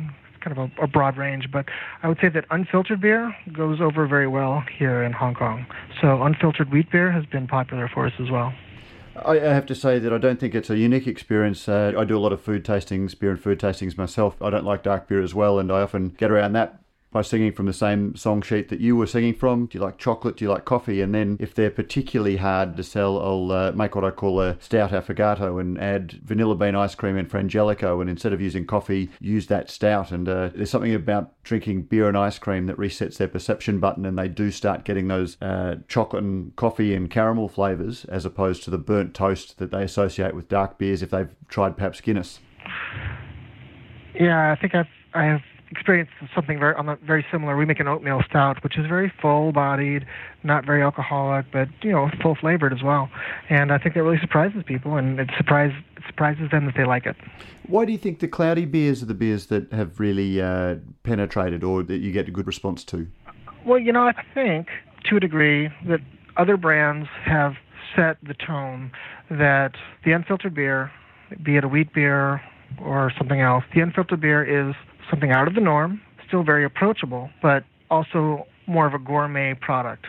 [0.42, 1.66] kind of a, a, broad range, but
[2.04, 5.66] I would say that unfiltered beer goes over very well here in Hong Kong.
[6.02, 8.54] So unfiltered wheat beer has been popular for us as well.
[9.16, 11.68] I have to say that I don't think it's a unique experience.
[11.68, 14.42] Uh, I do a lot of food tastings, beer and food tastings myself.
[14.42, 16.80] I don't like dark beer as well, and I often get around that
[17.12, 19.66] by singing from the same song sheet that you were singing from.
[19.66, 20.38] Do you like chocolate?
[20.38, 21.01] Do you like coffee?
[21.01, 24.57] And then if they're particularly hard to sell, I'll uh, make what I call a
[24.62, 27.99] stout affogato and add vanilla bean ice cream and frangelico.
[27.99, 30.12] And instead of using coffee, use that stout.
[30.12, 34.05] And uh, there's something about drinking beer and ice cream that resets their perception button,
[34.05, 38.64] and they do start getting those uh, chocolate and coffee and caramel flavors as opposed
[38.64, 42.39] to the burnt toast that they associate with dark beers if they've tried perhaps Guinness.
[44.14, 45.41] Yeah, I think I've I have
[45.72, 47.57] experienced something very on the, very similar.
[47.57, 50.05] We make an oatmeal stout, which is very full-bodied,
[50.43, 53.09] not very alcoholic, but you know, full-flavored as well.
[53.49, 56.86] And I think that really surprises people, and it surprise it surprises them that they
[56.86, 57.15] like it.
[57.67, 61.63] Why do you think the cloudy beers are the beers that have really uh, penetrated,
[61.63, 63.07] or that you get a good response to?
[63.65, 64.67] Well, you know, I think
[65.05, 65.99] to a degree that
[66.38, 67.53] other brands have
[67.95, 68.91] set the tone
[69.30, 70.91] that the unfiltered beer,
[71.43, 72.41] be it a wheat beer
[72.84, 74.76] or something else, the unfiltered beer is
[75.12, 80.07] something out of the norm, still very approachable, but also more of a gourmet product.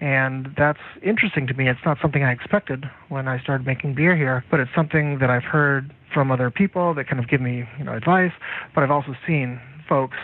[0.00, 1.68] And that's interesting to me.
[1.68, 5.30] It's not something I expected when I started making beer here, but it's something that
[5.30, 8.32] I've heard from other people that kind of give me, you know, advice.
[8.74, 10.18] But I've also seen folks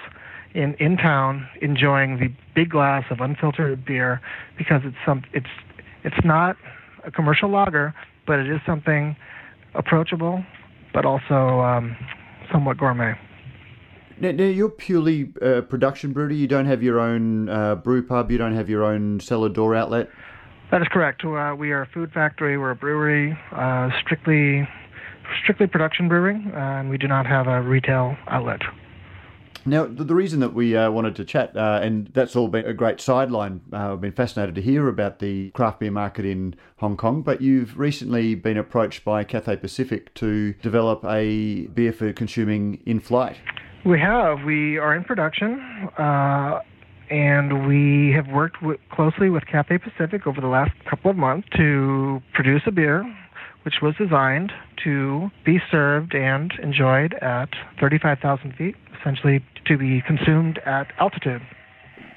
[0.55, 4.21] in in town enjoying the big glass of unfiltered beer
[4.59, 5.47] because it's some it's
[6.05, 6.57] it's not
[7.05, 7.95] a commercial lager,
[8.27, 9.17] but it is something
[9.75, 10.45] approachable,
[10.93, 11.97] but also um,
[12.53, 13.15] somewhat gourmet.
[14.21, 16.37] Now, now you're purely uh, production brewery.
[16.37, 18.31] You don't have your own uh, brew pub.
[18.31, 20.11] You don't have your own cellar door outlet.
[20.71, 21.25] That is correct.
[21.25, 22.57] Uh, we are a food factory.
[22.59, 24.69] We're a brewery, uh, strictly
[25.43, 28.61] strictly production brewing, and we do not have a retail outlet.
[29.67, 32.73] Now, the reason that we uh, wanted to chat, uh, and that's all been a
[32.73, 36.97] great sideline, uh, I've been fascinated to hear about the craft beer market in Hong
[36.97, 42.83] Kong, but you've recently been approached by Cathay Pacific to develop a beer for consuming
[42.87, 43.37] in flight.
[43.85, 44.45] We have.
[44.45, 45.59] We are in production,
[45.97, 46.61] uh,
[47.09, 48.59] and we have worked
[48.93, 53.05] closely with Cathay Pacific over the last couple of months to produce a beer
[53.63, 54.53] which was designed
[54.85, 57.49] to be served and enjoyed at
[57.81, 61.43] 35,000 feet, essentially to be consumed at altitude.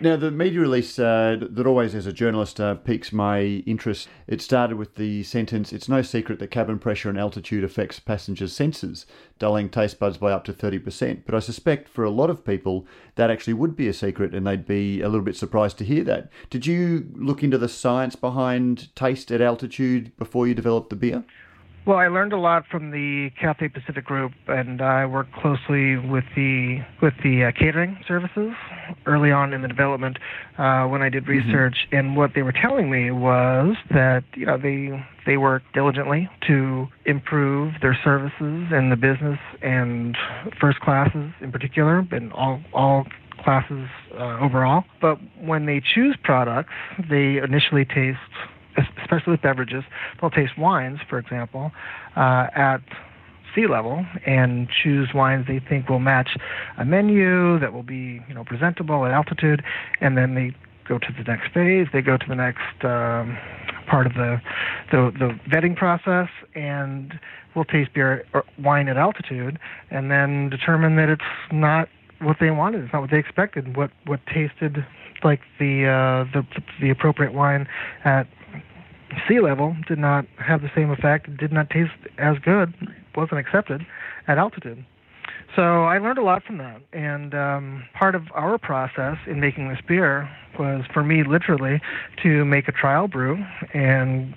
[0.03, 4.09] Now, the media release uh, that always, as a journalist, uh, piques my interest.
[4.27, 8.51] It started with the sentence It's no secret that cabin pressure and altitude affects passengers'
[8.51, 9.05] senses,
[9.39, 11.21] dulling taste buds by up to 30%.
[11.25, 12.85] But I suspect for a lot of people,
[13.15, 16.03] that actually would be a secret and they'd be a little bit surprised to hear
[16.03, 16.29] that.
[16.49, 21.23] Did you look into the science behind taste at altitude before you developed the beer?
[21.85, 26.23] Well, I learned a lot from the Cathay Pacific Group, and I worked closely with
[26.33, 28.53] the with the uh, catering services
[29.05, 30.17] early on in the development
[30.57, 31.45] uh, when I did mm-hmm.
[31.45, 31.75] research.
[31.87, 31.95] Mm-hmm.
[31.97, 34.91] And what they were telling me was that you know they
[35.25, 38.31] they work diligently to improve their services
[38.71, 40.17] and the business and
[40.61, 43.05] first classes in particular, and all all
[43.43, 44.85] classes uh, overall.
[45.01, 46.71] But when they choose products,
[47.09, 48.19] they initially taste
[49.01, 49.83] especially with beverages,
[50.19, 51.71] they'll taste wines, for example,
[52.15, 52.81] uh, at
[53.55, 56.37] sea level and choose wines they think will match
[56.77, 59.63] a menu that will be you know presentable at altitude,
[60.01, 60.55] and then they
[60.87, 61.87] go to the next phase.
[61.93, 63.37] They go to the next um,
[63.87, 64.41] part of the,
[64.91, 67.19] the the vetting process and
[67.55, 69.59] will taste beer or wine at altitude,
[69.91, 71.21] and then determine that it's
[71.51, 71.89] not
[72.21, 72.83] what they wanted.
[72.83, 73.75] It's not what they expected.
[73.75, 74.85] What what tasted
[75.23, 76.45] like the uh, the
[76.81, 77.67] the appropriate wine
[78.03, 78.27] at
[79.27, 82.73] sea level did not have the same effect, did not taste as good,
[83.15, 83.85] wasn't accepted
[84.27, 84.85] at altitude.
[85.55, 86.81] So I learned a lot from that.
[86.93, 91.79] And um, part of our process in making this beer was for me literally
[92.23, 93.43] to make a trial brew
[93.73, 94.33] and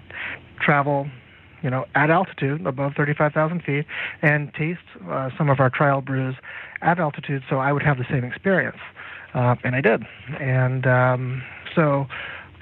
[0.61, 1.07] travel
[1.63, 3.87] you know, at altitude, above 35,000 feet,
[4.23, 6.37] and taste uh, some of our trial brews
[6.83, 8.77] at altitude, so I would have the same experience,
[9.35, 10.05] uh, and I did.
[10.39, 11.43] And um,
[11.75, 12.07] so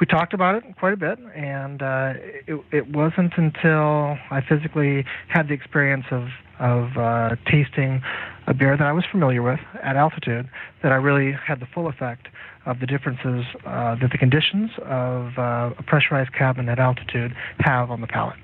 [0.01, 2.15] we talked about it quite a bit, and uh,
[2.47, 6.29] it, it wasn't until I physically had the experience of
[6.61, 8.01] of uh, tasting
[8.47, 10.49] a beer that I was familiar with at altitude
[10.83, 12.29] that I really had the full effect
[12.65, 17.91] of the differences uh, that the conditions of uh, a pressurized cabin at altitude have
[17.91, 18.37] on the palate.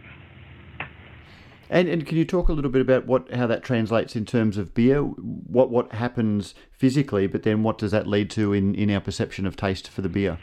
[1.71, 4.57] And, and can you talk a little bit about what how that translates in terms
[4.57, 5.03] of beer?
[5.03, 9.47] What what happens physically, but then what does that lead to in, in our perception
[9.47, 10.39] of taste for the beer?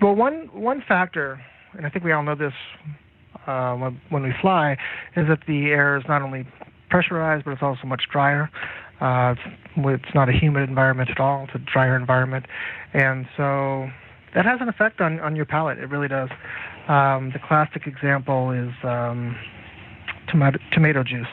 [0.00, 1.40] Well, one one factor,
[1.74, 2.54] and I think we all know this
[3.46, 4.78] uh, when, when we fly,
[5.14, 6.46] is that the air is not only
[6.88, 8.50] pressurized, but it's also much drier.
[9.00, 9.34] Uh,
[9.76, 11.44] it's, not a humid environment at all.
[11.44, 12.46] It's a drier environment,
[12.94, 13.88] and so
[14.34, 15.78] that has an effect on on your palate.
[15.78, 16.30] It really does.
[16.88, 19.36] Um, the classic example is um,
[20.30, 21.26] tomato tomato juice,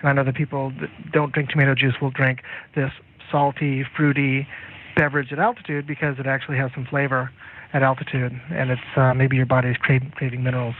[0.00, 2.40] and I know that people that don't drink tomato juice will drink
[2.76, 2.92] this
[3.32, 4.46] salty, fruity
[4.94, 7.30] beverage at altitude because it actually has some flavor
[7.72, 10.74] at altitude, and it's uh, maybe your body's craving, craving minerals.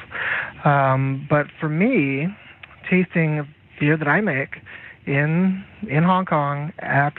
[0.65, 2.27] Um, but for me,
[2.91, 3.47] tasting
[3.81, 4.57] beer that I make
[5.07, 7.15] in in Hong Kong at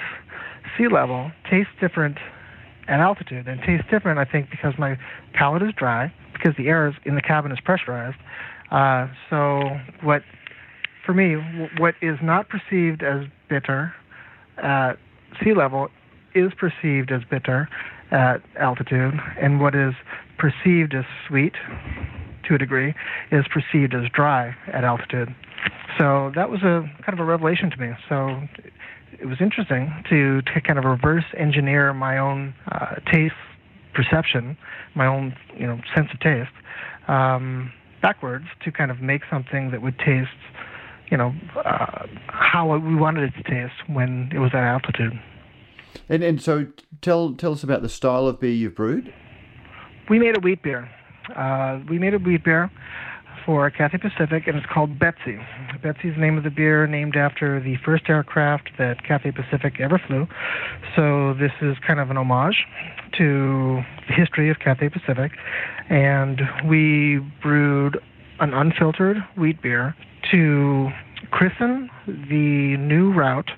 [0.77, 2.17] sea level tastes different
[2.87, 4.19] at altitude, and tastes different.
[4.19, 4.97] I think because my
[5.33, 8.17] palate is dry, because the air is, in the cabin is pressurized.
[8.71, 9.61] Uh, so
[10.01, 10.21] what,
[11.05, 11.35] for me,
[11.77, 13.93] what is not perceived as bitter
[14.61, 14.93] at
[15.43, 15.89] sea level
[16.35, 17.69] is perceived as bitter
[18.13, 19.93] at altitude, and what is
[20.37, 21.53] perceived as sweet
[22.47, 22.93] to a degree
[23.31, 25.35] is perceived as dry at altitude.
[25.97, 27.91] So that was a kind of a revelation to me.
[28.07, 28.41] So
[29.19, 33.35] it was interesting to, to kind of reverse engineer my own uh, taste
[33.93, 34.57] perception,
[34.95, 36.51] my own you know sense of taste,
[37.07, 40.29] um, backwards to kind of make something that would taste,
[41.09, 41.33] you know,
[41.63, 45.13] uh, how we wanted it to taste when it was at altitude.
[46.09, 46.67] And and so
[47.01, 49.13] tell tell us about the style of beer you've brewed.
[50.09, 50.89] We made a wheat beer.
[51.35, 52.69] Uh, we made a wheat beer
[53.45, 55.37] for Cathay Pacific, and it's called Betsy.
[55.81, 59.79] Betsy is the name of the beer, named after the first aircraft that Cathay Pacific
[59.79, 60.27] ever flew.
[60.95, 62.65] So this is kind of an homage
[63.17, 65.33] to the history of Cathay Pacific,
[65.89, 67.99] and we brewed
[68.39, 69.95] an unfiltered wheat beer
[70.31, 70.89] to
[71.31, 73.49] christen the new route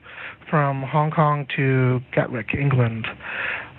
[0.49, 3.07] from Hong Kong to Gatwick, England.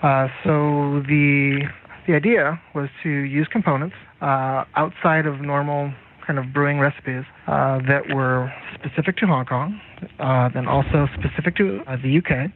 [0.01, 1.61] Uh, so the
[2.07, 5.93] the idea was to use components uh, outside of normal
[6.25, 9.79] kind of brewing recipes uh, that were specific to Hong Kong,
[10.19, 12.51] uh, and also specific to uh, the UK,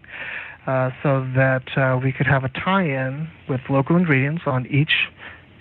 [0.68, 4.92] uh, so that uh, we could have a tie-in with local ingredients on each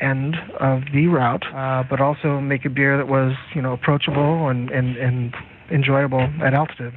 [0.01, 1.45] end of the route,
[1.89, 5.35] but also make a beer that was you know approachable and, and, and
[5.71, 6.95] enjoyable at altitude.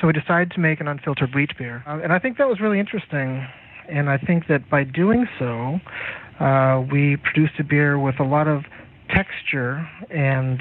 [0.00, 1.82] So we decided to make an unfiltered wheat beer.
[1.86, 3.46] Uh, and I think that was really interesting.
[3.88, 5.78] And I think that by doing so,
[6.40, 8.64] uh, we produced a beer with a lot of
[9.08, 10.60] texture and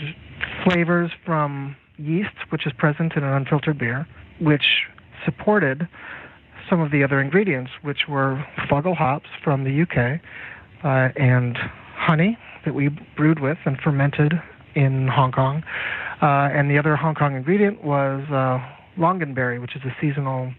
[0.63, 4.07] flavors from yeast, which is present in an unfiltered beer,
[4.39, 4.83] which
[5.23, 5.87] supported
[6.69, 10.19] some of the other ingredients, which were Fuggle hops from the UK
[10.83, 11.57] uh, and
[11.95, 14.33] honey that we brewed with and fermented
[14.75, 15.63] in Hong Kong.
[16.21, 18.59] Uh, and the other Hong Kong ingredient was uh,
[18.97, 20.53] longanberry, which is a seasonal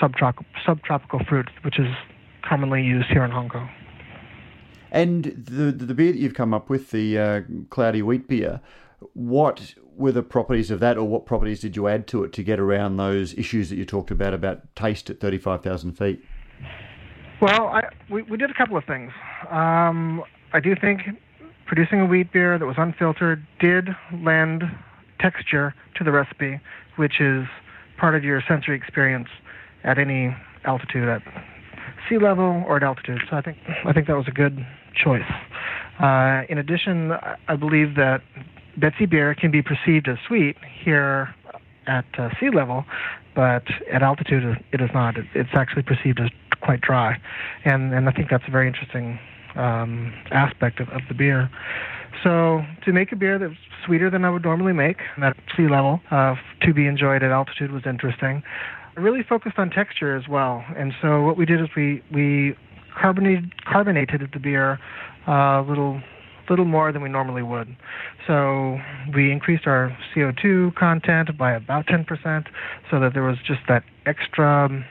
[0.00, 1.88] subtropical, subtropical fruit, which is
[2.42, 3.68] commonly used here in Hong Kong.
[4.90, 8.60] And the the beer that you've come up with, the uh, cloudy wheat beer,
[9.14, 12.42] what were the properties of that, or what properties did you add to it to
[12.42, 16.24] get around those issues that you talked about about taste at thirty five thousand feet?
[17.40, 19.10] Well, I, we we did a couple of things.
[19.50, 20.22] Um,
[20.52, 21.00] I do think
[21.66, 24.62] producing a wheat beer that was unfiltered did lend
[25.24, 26.60] texture to the recipe,
[26.96, 27.46] which is
[27.98, 29.28] part of your sensory experience
[29.82, 31.22] at any altitude, at
[32.08, 33.20] sea level or at altitude.
[33.30, 33.56] So I think
[33.86, 35.30] I think that was a good choice.
[36.00, 37.12] Uh, in addition,
[37.48, 38.20] I believe that
[38.76, 41.34] Betsy beer can be perceived as sweet here
[41.86, 42.84] at uh, sea level,
[43.34, 45.14] but at altitude it is not.
[45.34, 47.16] It's actually perceived as quite dry,
[47.64, 49.18] and and I think that's a very interesting
[49.56, 51.50] um, aspect of, of the beer.
[52.22, 53.54] So to make a beer that's
[53.84, 57.72] sweeter than I would normally make at sea level, uh, to be enjoyed at altitude
[57.72, 58.42] was interesting.
[58.96, 62.56] I really focused on texture as well, and so what we did is we we
[62.96, 64.78] carbonated carbonated the beer
[65.26, 66.00] uh, a little
[66.48, 67.76] little more than we normally would.
[68.26, 68.78] So
[69.14, 72.46] we increased our CO2 content by about 10%,
[72.90, 74.84] so that there was just that extra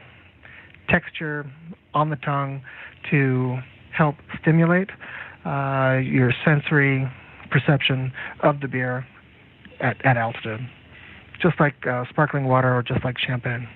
[0.89, 1.49] texture
[1.93, 2.61] on the tongue
[3.11, 3.57] to
[3.95, 4.89] help stimulate
[5.45, 7.09] uh, your sensory
[7.51, 9.05] perception of the beer
[9.79, 10.67] at, at altitude,
[11.41, 13.67] just like uh, sparkling water or just like champagne.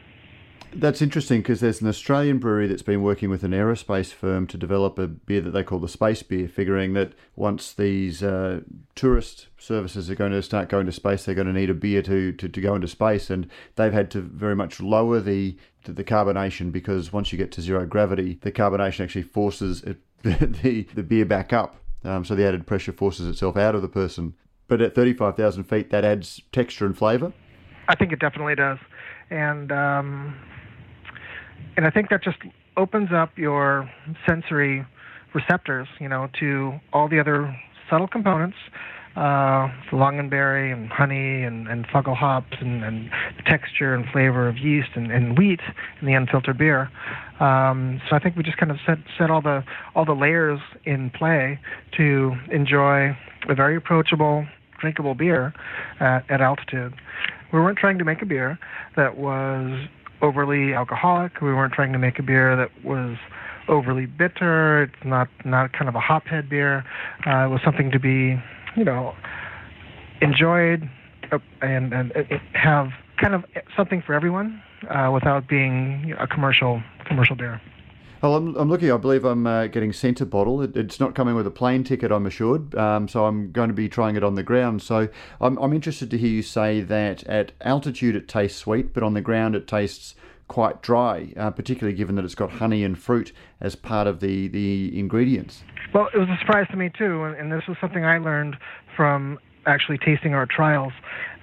[0.74, 4.57] That's interesting because there's an Australian brewery that's been working with an aerospace firm to
[4.57, 8.61] develop a beer that they call the space beer, figuring that once these uh,
[8.93, 12.01] tourist services are going to start going to space, they're going to need a beer
[12.01, 13.30] to, to, to go into space.
[13.30, 15.55] And they've had to very much lower the,
[15.86, 19.97] the carbonation because once you get to zero gravity, the carbonation actually forces it,
[20.63, 21.75] the, the beer back up.
[22.03, 24.34] Um, so the added pressure forces itself out of the person.
[24.67, 27.34] But at 35,000 feet, that adds texture and flavour?
[27.88, 28.78] I think it definitely does.
[29.30, 30.36] And um,
[31.75, 32.38] and I think that just
[32.75, 33.89] opens up your
[34.25, 34.86] sensory
[35.34, 37.55] receptors, you know, to all the other
[37.89, 38.57] subtle components
[39.18, 44.57] uh, Longanberry and honey and, and Fuggle hops and, and the texture and flavor of
[44.57, 45.59] yeast and, and wheat
[45.99, 46.89] in the unfiltered beer.
[47.39, 49.63] Um, so I think we just kind of set set all the
[49.95, 51.59] all the layers in play
[51.97, 53.18] to enjoy
[53.49, 54.45] a very approachable,
[54.80, 55.53] drinkable beer
[55.99, 56.93] at, at altitude.
[57.51, 58.59] We weren't trying to make a beer
[58.95, 59.88] that was
[60.22, 61.41] overly alcoholic.
[61.41, 63.18] We weren't trying to make a beer that was
[63.68, 64.84] overly bitter.
[64.84, 66.84] It's not not kind of a hophead beer.
[67.26, 68.41] Uh, it was something to be,
[68.78, 69.15] you know,
[70.21, 70.89] enjoyed
[71.32, 72.13] uh, and and
[72.53, 73.43] have kind of
[73.75, 77.59] something for everyone uh, without being a commercial commercial beer.
[78.21, 78.91] Well, I'm, I'm looking.
[78.91, 80.61] I believe I'm uh, getting a bottle.
[80.63, 82.73] It, it's not coming with a plane ticket, I'm assured.
[82.73, 84.82] Um, so I'm going to be trying it on the ground.
[84.82, 85.09] So
[85.39, 89.13] I'm, I'm interested to hear you say that at altitude it tastes sweet, but on
[89.13, 90.15] the ground it tastes
[90.47, 94.47] quite dry, uh, particularly given that it's got honey and fruit as part of the,
[94.47, 95.63] the ingredients.
[95.93, 98.57] Well, it was a surprise to me too, and, and this was something I learned
[98.95, 100.93] from actually tasting our trials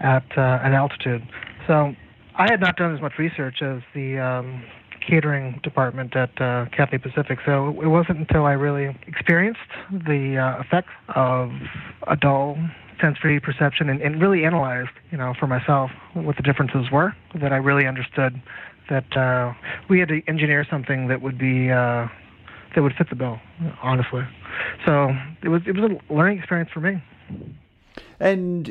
[0.01, 0.41] at uh,
[0.75, 1.23] altitude.
[1.67, 1.95] So
[2.37, 4.65] I had not done as much research as the um,
[5.07, 6.67] catering department at uh,
[6.99, 11.51] Pacific, so it wasn't until I really experienced the uh, effects of
[12.07, 12.57] a dull
[13.01, 17.53] sensory perception and, and really analyzed, you know, for myself what the differences were that
[17.53, 18.41] I really understood
[18.91, 19.53] that uh,
[19.89, 22.09] we had to engineer something that would be uh,
[22.75, 23.39] that would fit the bill,
[23.83, 24.23] honestly.
[24.85, 25.11] So
[25.43, 27.03] it was it was a learning experience for me.
[28.21, 28.69] And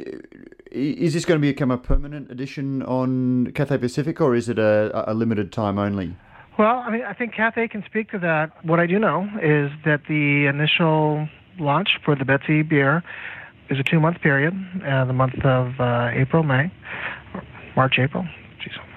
[0.72, 5.12] is this going to become a permanent addition on Cathay Pacific, or is it a,
[5.12, 6.16] a limited time only?
[6.58, 8.52] Well, I mean, I think Cathay can speak to that.
[8.64, 11.28] What I do know is that the initial
[11.60, 13.04] launch for the Betsy beer
[13.70, 14.54] is a two-month period,
[14.86, 16.72] uh, the month of uh, April, May,
[17.76, 18.26] March, April,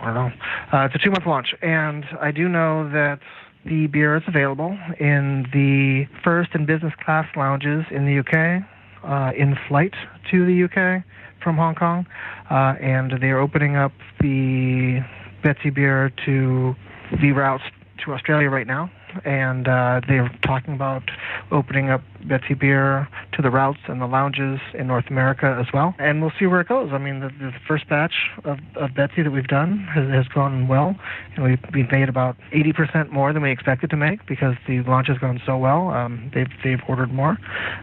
[0.01, 0.31] I don't know.
[0.73, 3.21] Uh, it's a two month launch, and I do know that
[3.65, 8.63] the beer is available in the first and business class lounges in the UK,
[9.05, 9.95] uh, in flight
[10.31, 11.03] to the UK
[11.43, 12.07] from Hong Kong,
[12.51, 15.01] uh, and they are opening up the
[15.43, 16.75] Betsy beer to
[17.21, 17.65] the routes
[18.05, 18.91] to Australia right now
[19.25, 21.03] and uh, they're talking about
[21.51, 25.95] opening up Betsy Beer to the routes and the lounges in North America as well.
[25.99, 26.91] And we'll see where it goes.
[26.93, 28.15] I mean, the, the first batch
[28.45, 30.97] of, of Betsy that we've done has, has gone well,
[31.35, 35.09] and we've, we've made about 80% more than we expected to make because the launch
[35.09, 35.91] has gone so well.
[35.91, 37.39] Um, they've they've ordered more,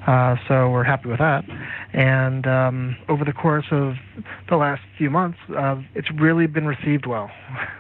[0.07, 1.43] uh, so we're happy with that.
[1.93, 3.95] And um, over the course of
[4.49, 7.29] the last few months, uh, it's really been received well.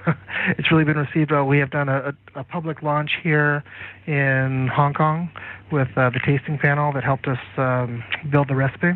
[0.57, 1.45] it's really been received well.
[1.45, 3.63] We have done a, a, a public launch here
[4.05, 5.29] in Hong Kong
[5.71, 8.91] with uh, the tasting panel that helped us um, build the recipe,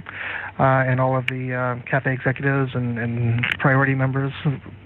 [0.60, 4.32] uh, and all of the uh, Cathay executives and, and, priority members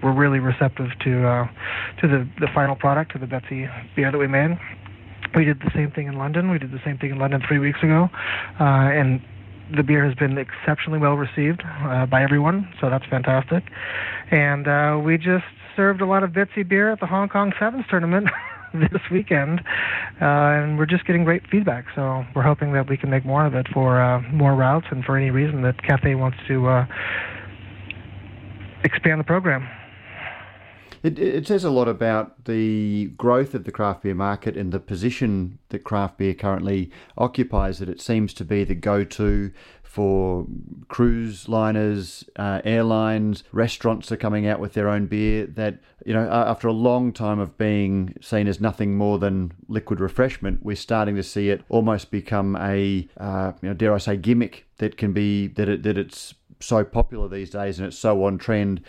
[0.02, 1.48] were really receptive to uh,
[2.00, 4.58] to the, the final product, to the Betsy beer that we made.
[5.36, 6.50] We did the same thing in London.
[6.50, 8.10] We did the same thing in London three weeks ago,
[8.60, 9.22] uh, and
[9.76, 13.64] the beer has been exceptionally well received uh, by everyone, so that's fantastic.
[14.32, 18.28] And we just served a lot of Betsy beer at the Hong Kong Sevens tournament.
[18.92, 19.62] this weekend,
[20.22, 21.86] uh, and we're just getting great feedback.
[21.96, 25.04] So we're hoping that we can make more of it for uh, more routes and
[25.04, 26.86] for any reason that Cathay wants to uh,
[28.84, 29.68] expand the program.
[31.04, 34.80] It, it, says a lot about the growth of the craft beer market and the
[34.80, 37.80] position that craft beer currently occupies.
[37.80, 39.52] That it seems to be the go-to
[39.92, 40.48] for
[40.88, 45.46] cruise liners, uh, airlines, restaurants are coming out with their own beer.
[45.46, 50.00] That you know, after a long time of being seen as nothing more than liquid
[50.00, 54.16] refreshment, we're starting to see it almost become a, uh, you know, dare I say,
[54.16, 58.24] gimmick that can be that it that it's so popular these days and it's so
[58.24, 58.80] on trend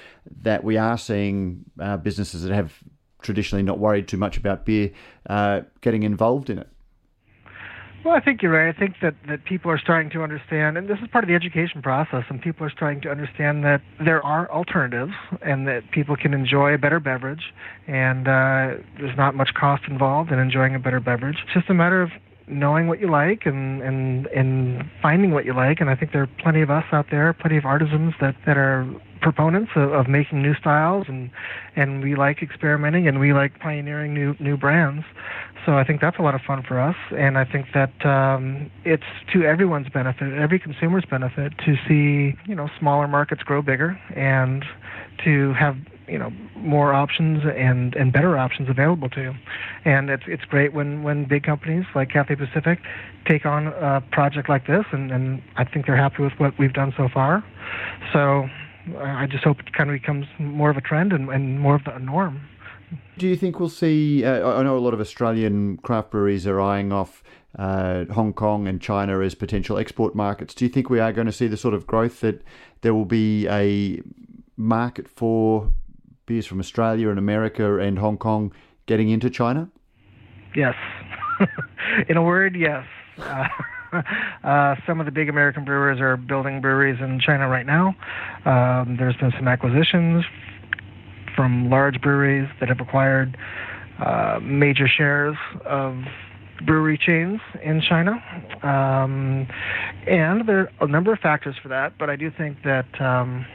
[0.42, 2.78] that we are seeing uh, businesses that have
[3.22, 4.92] traditionally not worried too much about beer
[5.28, 6.68] uh, getting involved in it.
[8.04, 8.74] Well, I think you're right.
[8.74, 11.36] I think that, that people are starting to understand, and this is part of the
[11.36, 16.16] education process, and people are starting to understand that there are alternatives and that people
[16.16, 17.52] can enjoy a better beverage,
[17.86, 21.36] and uh, there's not much cost involved in enjoying a better beverage.
[21.44, 22.10] It's just a matter of
[22.52, 26.22] knowing what you like and, and, and finding what you like, and I think there
[26.22, 28.86] are plenty of us out there, plenty of artisans that, that are
[29.22, 31.06] proponents of, of making new styles.
[31.08, 31.30] And
[31.76, 35.04] and we like experimenting and we like pioneering new new brands.
[35.64, 38.68] So I think that's a lot of fun for us, and I think that um,
[38.84, 43.98] it's to everyone's benefit, every consumer's benefit, to see you know smaller markets grow bigger.
[44.14, 44.64] And
[45.24, 45.76] to have
[46.08, 49.34] you know more options and and better options available to you.
[49.84, 52.80] And it's it's great when when big companies like Cathay Pacific
[53.26, 56.72] take on a project like this, and and I think they're happy with what we've
[56.72, 57.44] done so far.
[58.12, 58.48] So
[58.98, 61.84] I just hope it kind of becomes more of a trend and, and more of
[61.84, 62.40] the norm.
[63.16, 64.24] Do you think we'll see?
[64.24, 67.22] Uh, I know a lot of Australian craft breweries are eyeing off
[67.58, 70.54] uh, Hong Kong and China as potential export markets.
[70.54, 72.42] Do you think we are going to see the sort of growth that
[72.80, 74.02] there will be a
[74.56, 75.70] market for
[76.26, 78.52] beers from Australia and America and Hong Kong
[78.86, 79.68] getting into China?
[80.54, 80.74] Yes.
[82.08, 82.86] In a word, yes.
[83.18, 83.48] Uh,
[84.44, 87.88] uh, some of the big American brewers are building breweries in China right now.
[88.44, 90.24] Um, there's been some acquisitions
[91.36, 93.36] from large breweries that have acquired
[93.98, 95.36] uh, major shares
[95.66, 95.96] of
[96.64, 98.12] brewery chains in China.
[98.62, 99.46] Um,
[100.06, 103.46] and there are a number of factors for that, but I do think that, um,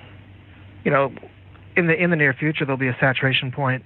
[0.88, 1.11] you know,
[1.75, 3.83] in the in the near future there'll be a saturation point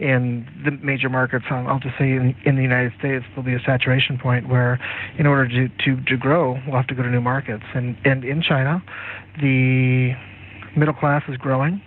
[0.00, 1.44] in the major markets.
[1.48, 4.80] I'll just say in, in the United States there'll be a saturation point where,
[5.18, 7.62] in order to, to to grow, we'll have to go to new markets.
[7.74, 8.82] And and in China,
[9.40, 10.16] the
[10.76, 11.80] middle class is growing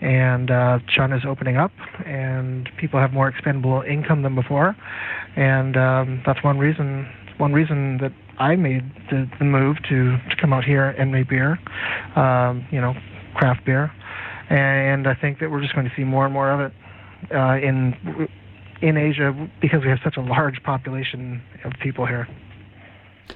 [0.00, 1.72] and uh, China's opening up,
[2.06, 4.76] and people have more expendable income than before,
[5.34, 7.12] and um, that's one reason.
[7.38, 11.28] One reason that I made the, the move to, to come out here and make
[11.28, 11.58] beer,
[12.16, 12.94] um, you know,
[13.38, 13.90] craft beer,
[14.50, 16.72] and I think that we're just going to see more and more of it
[17.34, 18.28] uh, in
[18.82, 22.28] in Asia because we have such a large population of people here.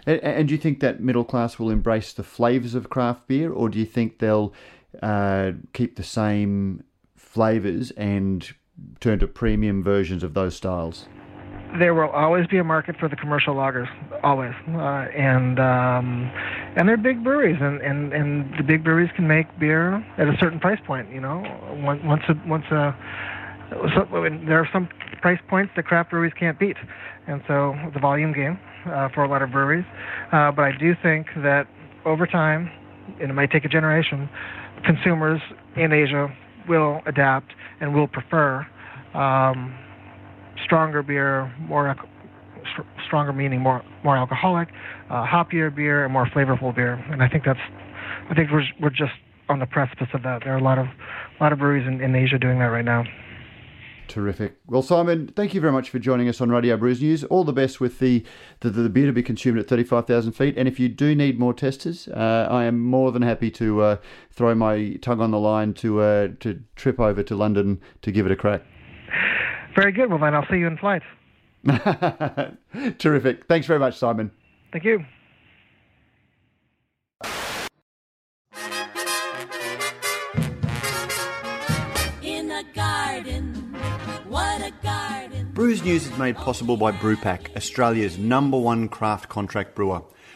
[0.07, 3.53] And, and do you think that middle class will embrace the flavors of craft beer,
[3.53, 4.53] or do you think they'll
[5.03, 6.85] uh, keep the same
[7.17, 8.53] flavors and
[9.01, 11.07] turn to premium versions of those styles?
[11.79, 13.89] There will always be a market for the commercial lagers,
[14.23, 16.31] always, uh, and um,
[16.77, 20.37] and they're big breweries, and, and, and the big breweries can make beer at a
[20.39, 21.11] certain price point.
[21.11, 21.43] You know,
[21.83, 22.95] once a once a
[23.95, 24.07] so,
[24.47, 24.89] there are some
[25.21, 26.77] price points that craft breweries can't beat,
[27.27, 29.87] and so the volume game uh, for a lot of breweries.
[30.33, 31.67] Uh, but I do think that
[32.05, 32.71] over time,
[33.21, 34.29] and it might take a generation,
[34.85, 35.41] consumers
[35.77, 36.35] in Asia
[36.69, 38.67] will adapt and will prefer
[39.15, 39.75] um,
[40.65, 41.95] stronger beer, more
[43.07, 44.69] stronger meaning more more alcoholic,
[45.11, 46.95] uh, hoppier beer, and more flavorful beer.
[47.11, 47.61] And I think that's
[48.31, 49.13] I think we're we're just
[49.49, 50.43] on the precipice of that.
[50.45, 52.85] There are a lot of a lot of breweries in, in Asia doing that right
[52.85, 53.05] now.
[54.09, 54.57] Terrific.
[54.67, 57.25] Well, Simon, thank you very much for joining us on Radio Brews News.
[57.25, 58.23] All the best with the,
[58.61, 60.59] the, the beer to be consumed at 35,000 feet.
[60.59, 63.97] And if you do need more testers, uh, I am more than happy to uh,
[64.31, 68.27] throw my tongue on the line to, uh, to trip over to London to give
[68.27, 68.63] it a crack.
[69.75, 70.11] Very good.
[70.11, 71.03] Well, then I'll see you in flight.
[72.99, 73.47] Terrific.
[73.47, 74.31] Thanks very much, Simon.
[74.73, 75.05] Thank you.
[85.55, 90.03] Brews News is made possible by Brewpack, Australia's number one craft contract brewer.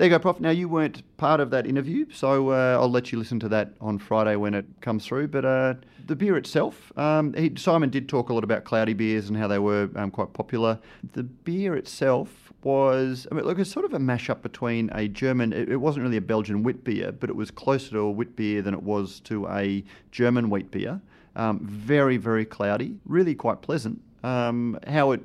[0.00, 0.40] There you go, Prof.
[0.40, 3.74] Now, you weren't part of that interview, so uh, I'll let you listen to that
[3.82, 5.28] on Friday when it comes through.
[5.28, 5.74] But uh,
[6.06, 9.46] the beer itself, um, he, Simon did talk a lot about cloudy beers and how
[9.46, 10.78] they were um, quite popular.
[11.12, 15.52] The beer itself was, I mean, look, it's sort of a mashup between a German,
[15.52, 18.34] it, it, wasn't really a Belgian wheat beer, but it was closer to a wheat
[18.36, 20.98] beer than it was to a German wheat beer.
[21.36, 24.00] Um, very, very cloudy, really quite pleasant.
[24.24, 25.20] Um, how it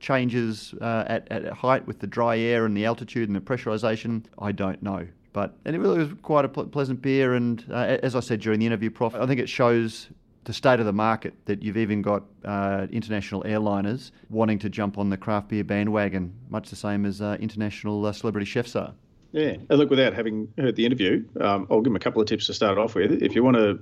[0.00, 4.24] changes uh, at, at height with the dry air and the altitude and the pressurization,
[4.38, 5.06] I don't know.
[5.32, 7.34] But and it really was quite a pleasant beer.
[7.34, 10.08] And uh, as I said during the interview, Prof, I think it shows
[10.44, 14.98] the state of the market that you've even got uh, international airliners wanting to jump
[14.98, 18.92] on the craft beer bandwagon, much the same as uh, international uh, celebrity chefs are.
[19.32, 22.26] Yeah, and look, without having heard the interview, um, I'll give them a couple of
[22.26, 23.22] tips to start off with.
[23.22, 23.78] If you want to,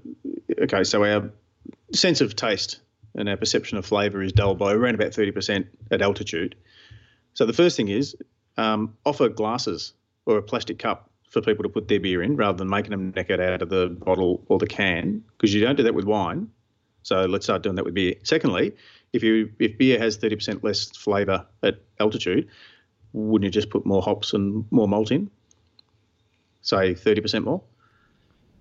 [0.62, 1.30] okay, so our
[1.94, 2.80] sense of taste
[3.18, 6.54] and our perception of flavour is dulled by around about 30% at altitude.
[7.34, 8.16] So the first thing is
[8.56, 9.92] um, offer glasses
[10.24, 13.12] or a plastic cup for people to put their beer in rather than making them
[13.14, 16.04] neck it out of the bottle or the can because you don't do that with
[16.04, 16.48] wine.
[17.02, 18.14] So let's start doing that with beer.
[18.22, 18.76] Secondly,
[19.12, 22.48] if you if beer has 30% less flavour at altitude,
[23.12, 25.30] wouldn't you just put more hops and more malt in?
[26.62, 27.62] Say 30% more?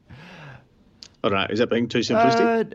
[0.09, 1.47] I don't know.
[1.49, 2.73] Is that being too simplistic?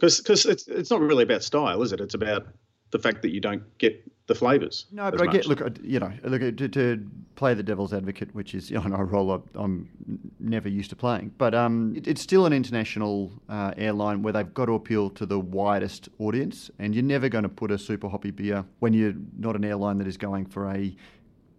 [0.00, 2.00] Because uh, it's, it's not really about style, is it?
[2.00, 2.46] It's about
[2.90, 4.86] the fact that you don't get the flavours.
[4.92, 8.54] No, but I get look, you know, look to, to, play the devil's advocate, which
[8.54, 9.88] is you know, a role I'm
[10.38, 14.52] never used to playing, but um, it, it's still an international uh, airline where they've
[14.52, 18.08] got to appeal to the widest audience, and you're never going to put a super
[18.08, 20.94] hoppy beer when you're not an airline that is going for a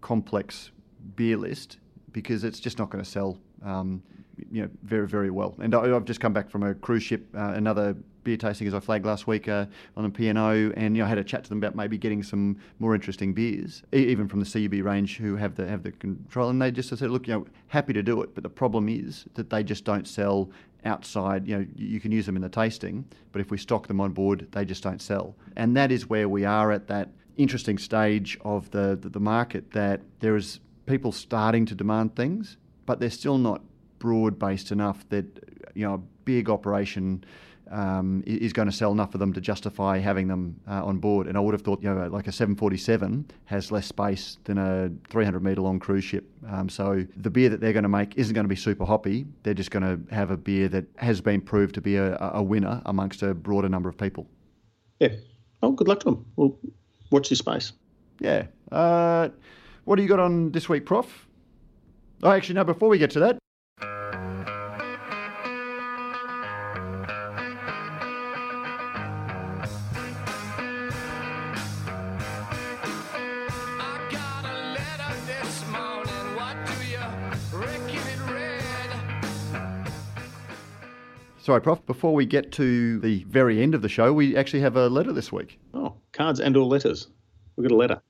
[0.02, 0.72] complex
[1.16, 1.78] beer list
[2.12, 3.38] because it's just not going to sell.
[3.64, 4.04] Um,
[4.52, 5.56] you know, very, very well.
[5.62, 8.74] And I, have just come back from a cruise ship, uh, another beer tasting as
[8.74, 9.66] I flagged last week uh,
[9.98, 12.24] on the P&O, and you know, I had a chat to them about maybe getting
[12.24, 15.92] some more interesting beers, e- even from the CUB range who have the have the
[15.92, 16.50] control.
[16.50, 19.26] And they just said, look, you know, happy to do it, but the problem is
[19.36, 20.50] that they just don't sell
[20.86, 21.48] outside.
[21.48, 24.12] You know, you can use them in the tasting, but if we stock them on
[24.12, 25.36] board, they just don't sell.
[25.56, 29.72] And that is where we are at that interesting stage of the, the, the market
[29.72, 33.62] that there is people starting to demand things, but they're still not
[34.00, 35.26] broad based enough that
[35.76, 37.24] you know a big operation
[37.72, 41.28] um, is going to sell enough of them to justify having them uh, on board.
[41.28, 44.92] And I would have thought, you know, like a 747 has less space than a
[45.10, 46.30] 300 metre long cruise ship.
[46.50, 49.26] Um, so the beer that they're going to make isn't going to be super hoppy.
[49.44, 52.44] They're just going to have a beer that has been proved to be a, a
[52.44, 54.28] winner amongst a broader number of people.
[55.00, 55.16] Yeah.
[55.64, 56.26] Oh, good luck to them.
[56.36, 56.60] We'll
[57.10, 57.72] watch this space.
[58.20, 58.48] Yeah.
[58.72, 59.30] Uh,
[59.86, 61.28] what do you got on this week, Prof?
[62.24, 63.38] Oh, actually, no, before we get to that,
[81.52, 81.86] Sorry, Prof.
[81.86, 85.12] Before we get to the very end of the show, we actually have a letter
[85.12, 85.60] this week.
[85.74, 87.10] Oh, cards and or letters.
[87.58, 88.02] We've got a letter.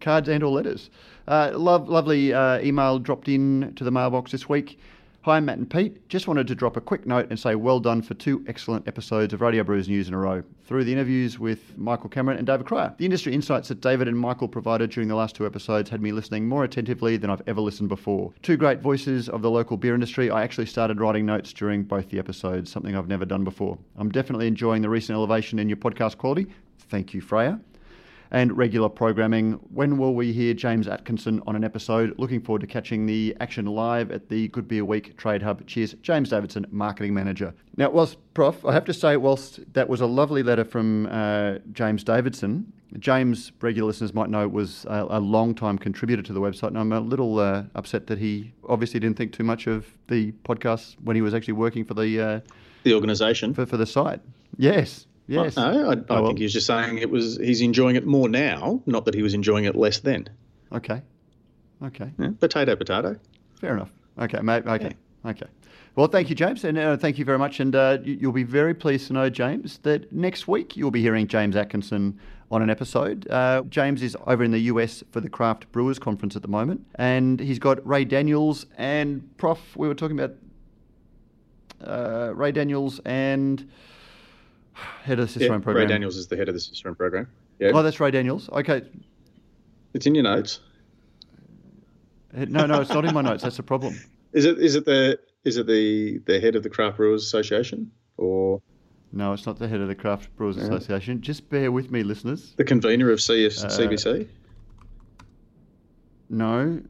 [0.00, 0.88] Cards and or letters.
[1.28, 4.80] Uh, love, lovely uh, email dropped in to the mailbox this week.
[5.26, 6.08] Hi, Matt and Pete.
[6.08, 9.34] Just wanted to drop a quick note and say well done for two excellent episodes
[9.34, 10.44] of Radio Brews News in a row.
[10.62, 12.94] Through the interviews with Michael Cameron and David Cryer.
[12.96, 16.12] The industry insights that David and Michael provided during the last two episodes had me
[16.12, 18.32] listening more attentively than I've ever listened before.
[18.42, 20.30] Two great voices of the local beer industry.
[20.30, 23.76] I actually started writing notes during both the episodes, something I've never done before.
[23.96, 26.46] I'm definitely enjoying the recent elevation in your podcast quality.
[26.78, 27.58] Thank you, Freya
[28.36, 29.52] and regular programming.
[29.72, 32.14] When will we hear James Atkinson on an episode?
[32.18, 35.66] Looking forward to catching the action live at the Good Beer Week Trade Hub.
[35.66, 37.54] Cheers, James Davidson, Marketing Manager.
[37.78, 41.60] Now, whilst, Prof, I have to say, whilst that was a lovely letter from uh,
[41.72, 46.40] James Davidson, James, regular listeners might know, was a, a long time contributor to the
[46.40, 49.86] website, and I'm a little uh, upset that he obviously didn't think too much of
[50.08, 52.40] the podcast when he was actually working for the uh,
[52.82, 54.20] the organisation for, for the site.
[54.58, 55.56] Yes, Yes.
[55.56, 58.82] no, I, I oh, think he's just saying it was he's enjoying it more now,
[58.86, 60.28] not that he was enjoying it less then.
[60.72, 61.02] Okay.
[61.82, 62.10] Okay.
[62.18, 63.18] Yeah, potato, potato.
[63.60, 63.90] Fair enough.
[64.18, 64.66] Okay, mate.
[64.66, 64.94] Okay.
[65.24, 65.30] Yeah.
[65.30, 65.46] Okay.
[65.96, 67.58] Well, thank you, James, and uh, thank you very much.
[67.58, 71.26] And uh, you'll be very pleased to know, James, that next week you'll be hearing
[71.26, 72.20] James Atkinson
[72.50, 73.26] on an episode.
[73.28, 76.86] Uh, James is over in the US for the Craft Brewers Conference at the moment,
[76.96, 79.76] and he's got Ray Daniels and Prof.
[79.76, 80.36] We were talking about
[81.82, 83.68] uh, Ray Daniels and
[85.02, 85.86] head of the Cicerone yeah, program.
[85.86, 87.28] Ray Daniels is the head of the Cicerone program.
[87.58, 87.70] Yeah.
[87.74, 88.48] Oh, that's Ray Daniels.
[88.50, 88.82] Okay.
[89.94, 90.60] It's in your notes.
[92.32, 93.42] No, no, it's not in my notes.
[93.42, 93.98] That's the problem.
[94.32, 94.58] Is it?
[94.58, 95.18] Is it the?
[95.44, 98.60] Is it the the head of the Craft Brewers Association or?
[99.12, 100.64] No, it's not the head of the Craft Brewers yeah.
[100.64, 101.22] Association.
[101.22, 102.52] Just bear with me, listeners.
[102.56, 104.28] The convener of CS, uh, CBC.
[106.28, 106.82] No,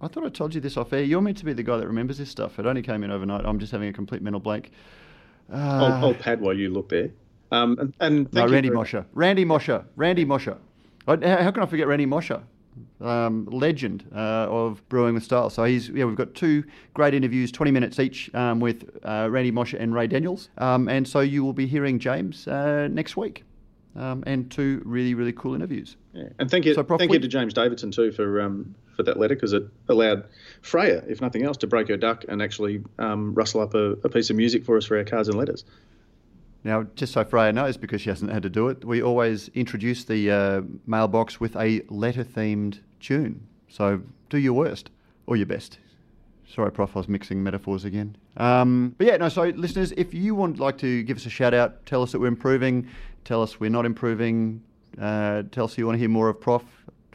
[0.00, 1.02] I thought I told you this off air.
[1.02, 2.58] You're meant to be the guy that remembers this stuff.
[2.58, 3.46] It only came in overnight.
[3.46, 4.70] I'm just having a complete mental blank.
[5.52, 7.10] Uh, I'll, I'll, pad while you look there.
[7.50, 9.06] Um, and, and no, Randy Mosher.
[9.14, 9.84] Randy Mosher.
[9.96, 10.58] Randy Mosher.
[11.06, 12.42] How can I forget Randy Mosher?
[13.00, 15.50] Um, legend uh, of brewing with style.
[15.50, 19.50] So he's yeah, we've got two great interviews, 20 minutes each, um, with uh, Randy
[19.50, 20.50] Mosher and Ray Daniels.
[20.58, 23.44] Um, and so you will be hearing James uh, next week,
[23.96, 25.96] um, and two really really cool interviews.
[26.18, 26.28] Yeah.
[26.40, 29.36] And thank you, so thank you to James Davidson too for um, for that letter
[29.36, 30.24] because it allowed
[30.62, 34.08] Freya, if nothing else, to break her duck and actually um, rustle up a, a,
[34.08, 35.64] piece of music for us for our cards and letters.
[36.64, 40.02] Now, just so Freya knows, because she hasn't had to do it, we always introduce
[40.02, 43.46] the uh, mailbox with a letter themed tune.
[43.68, 44.90] So do your worst
[45.26, 45.78] or your best.
[46.52, 48.16] Sorry, Prof, I was mixing metaphors again.
[48.38, 51.54] Um, but yeah, no, so listeners, if you would like to give us a shout
[51.54, 52.88] out, tell us that we're improving,
[53.24, 54.62] tell us we're not improving,
[55.00, 56.62] uh, tell us you want to hear more of Prof,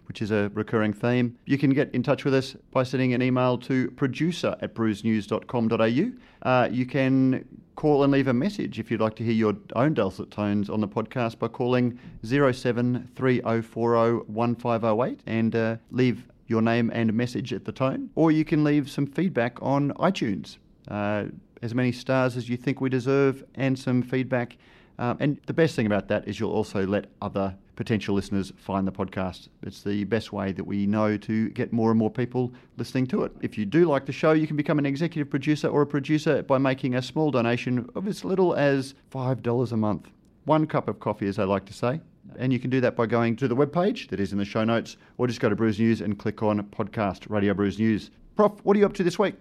[0.07, 1.37] which is a recurring theme.
[1.45, 6.49] You can get in touch with us by sending an email to producer at brewsnews.com.au.
[6.49, 7.45] Uh, you can
[7.75, 10.81] call and leave a message if you'd like to hear your own dulcet tones on
[10.81, 18.11] the podcast by calling 0730401508 and uh, leave your name and message at the tone.
[18.15, 20.57] Or you can leave some feedback on iTunes.
[20.87, 21.25] Uh,
[21.63, 24.57] as many stars as you think we deserve and some feedback.
[24.99, 28.87] Um, and the best thing about that is you'll also let other potential listeners find
[28.87, 29.47] the podcast.
[29.63, 33.23] It's the best way that we know to get more and more people listening to
[33.23, 33.31] it.
[33.41, 36.43] If you do like the show, you can become an executive producer or a producer
[36.43, 40.09] by making a small donation of as little as $5 a month.
[40.45, 42.01] One cup of coffee, as I like to say.
[42.37, 44.63] And you can do that by going to the webpage that is in the show
[44.63, 48.11] notes, or just go to Brews News and click on podcast Radio Brews News.
[48.35, 49.35] Prof, what are you up to this week?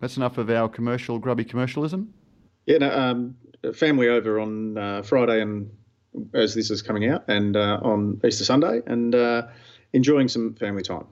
[0.00, 2.12] That's enough of our commercial, grubby commercialism.
[2.66, 3.36] Yeah, no, um,
[3.74, 5.70] family over on uh, Friday and
[6.34, 9.46] as this is coming out, and uh, on Easter Sunday, and uh,
[9.92, 11.06] enjoying some family time.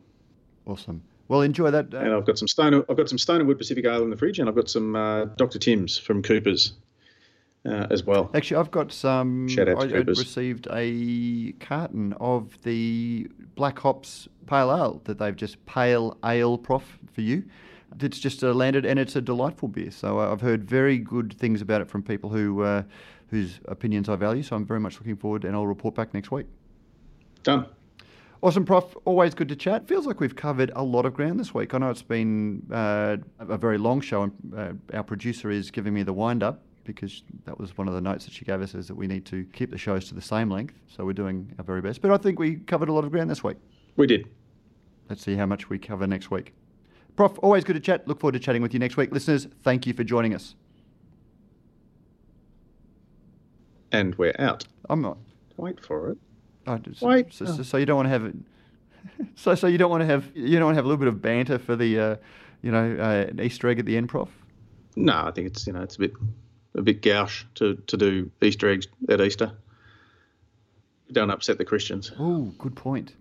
[0.66, 1.02] Awesome.
[1.28, 1.92] Well, enjoy that.
[1.92, 2.84] Uh, and I've got some stone.
[2.88, 4.94] I've got some Stone and Wood Pacific Ale in the fridge, and I've got some
[4.94, 5.58] uh, Dr.
[5.58, 6.72] Tim's from Coopers
[7.64, 8.30] uh, as well.
[8.34, 9.48] Actually, I've got some.
[9.48, 15.18] Shout out to I, I received a carton of the Black Hops Pale Ale that
[15.18, 17.44] they've just Pale Ale Prof for you.
[18.00, 19.90] It's just uh, landed, and it's a delightful beer.
[19.90, 22.82] So I've heard very good things about it from people who uh,
[23.28, 24.42] whose opinions I value.
[24.42, 26.46] So I'm very much looking forward, and I'll report back next week.
[27.42, 27.66] Done.
[28.42, 28.96] Awesome, Prof.
[29.04, 29.88] Always good to chat.
[29.88, 31.74] Feels like we've covered a lot of ground this week.
[31.74, 35.94] I know it's been uh, a very long show, and uh, our producer is giving
[35.94, 38.74] me the wind up because that was one of the notes that she gave us
[38.74, 40.74] is that we need to keep the shows to the same length.
[40.86, 42.00] So we're doing our very best.
[42.00, 43.56] But I think we covered a lot of ground this week.
[43.96, 44.28] We did.
[45.08, 46.54] Let's see how much we cover next week.
[47.16, 48.06] Prof, always good to chat.
[48.06, 49.10] Look forward to chatting with you next week.
[49.12, 50.54] Listeners, thank you for joining us.
[53.92, 54.64] And we're out.
[54.90, 55.18] I'm not.
[55.56, 56.18] Wait for it.
[56.66, 57.32] I just, Wait.
[57.32, 58.34] So, so, so you don't want to have it.
[59.36, 61.08] So, so you don't want to have you don't want to have a little bit
[61.08, 62.16] of banter for the, uh,
[62.62, 64.28] you know, uh, an Easter egg at the end, Prof.
[64.96, 66.12] No, I think it's you know it's a bit
[66.74, 69.52] a bit gauche to, to do Easter eggs at Easter.
[71.12, 72.10] Don't upset the Christians.
[72.18, 73.14] Oh, good point.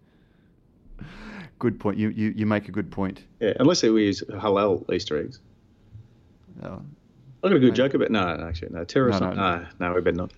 [1.59, 1.97] Good point.
[1.97, 3.23] You, you you make a good point.
[3.39, 5.39] Yeah, unless we use halal Easter eggs.
[6.63, 6.81] Oh,
[7.43, 7.73] I got a good Right.
[7.75, 9.29] joke about no, no, actually no terrorism.
[9.29, 9.67] No, No, no.
[9.89, 10.31] no, we better not.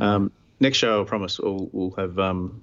[0.00, 2.18] Um, next show, I promise, we'll, we'll have.
[2.18, 2.62] Um,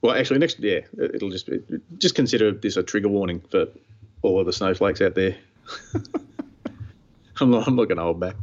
[0.00, 1.60] well, actually, next yeah, it'll just be,
[1.98, 3.66] just consider this a trigger warning for
[4.22, 5.36] all of the snowflakes out there.
[7.40, 8.36] I'm not, I'm not going to hold back.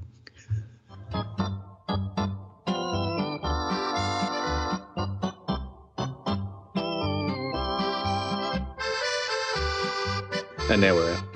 [10.69, 11.28] And now we're out.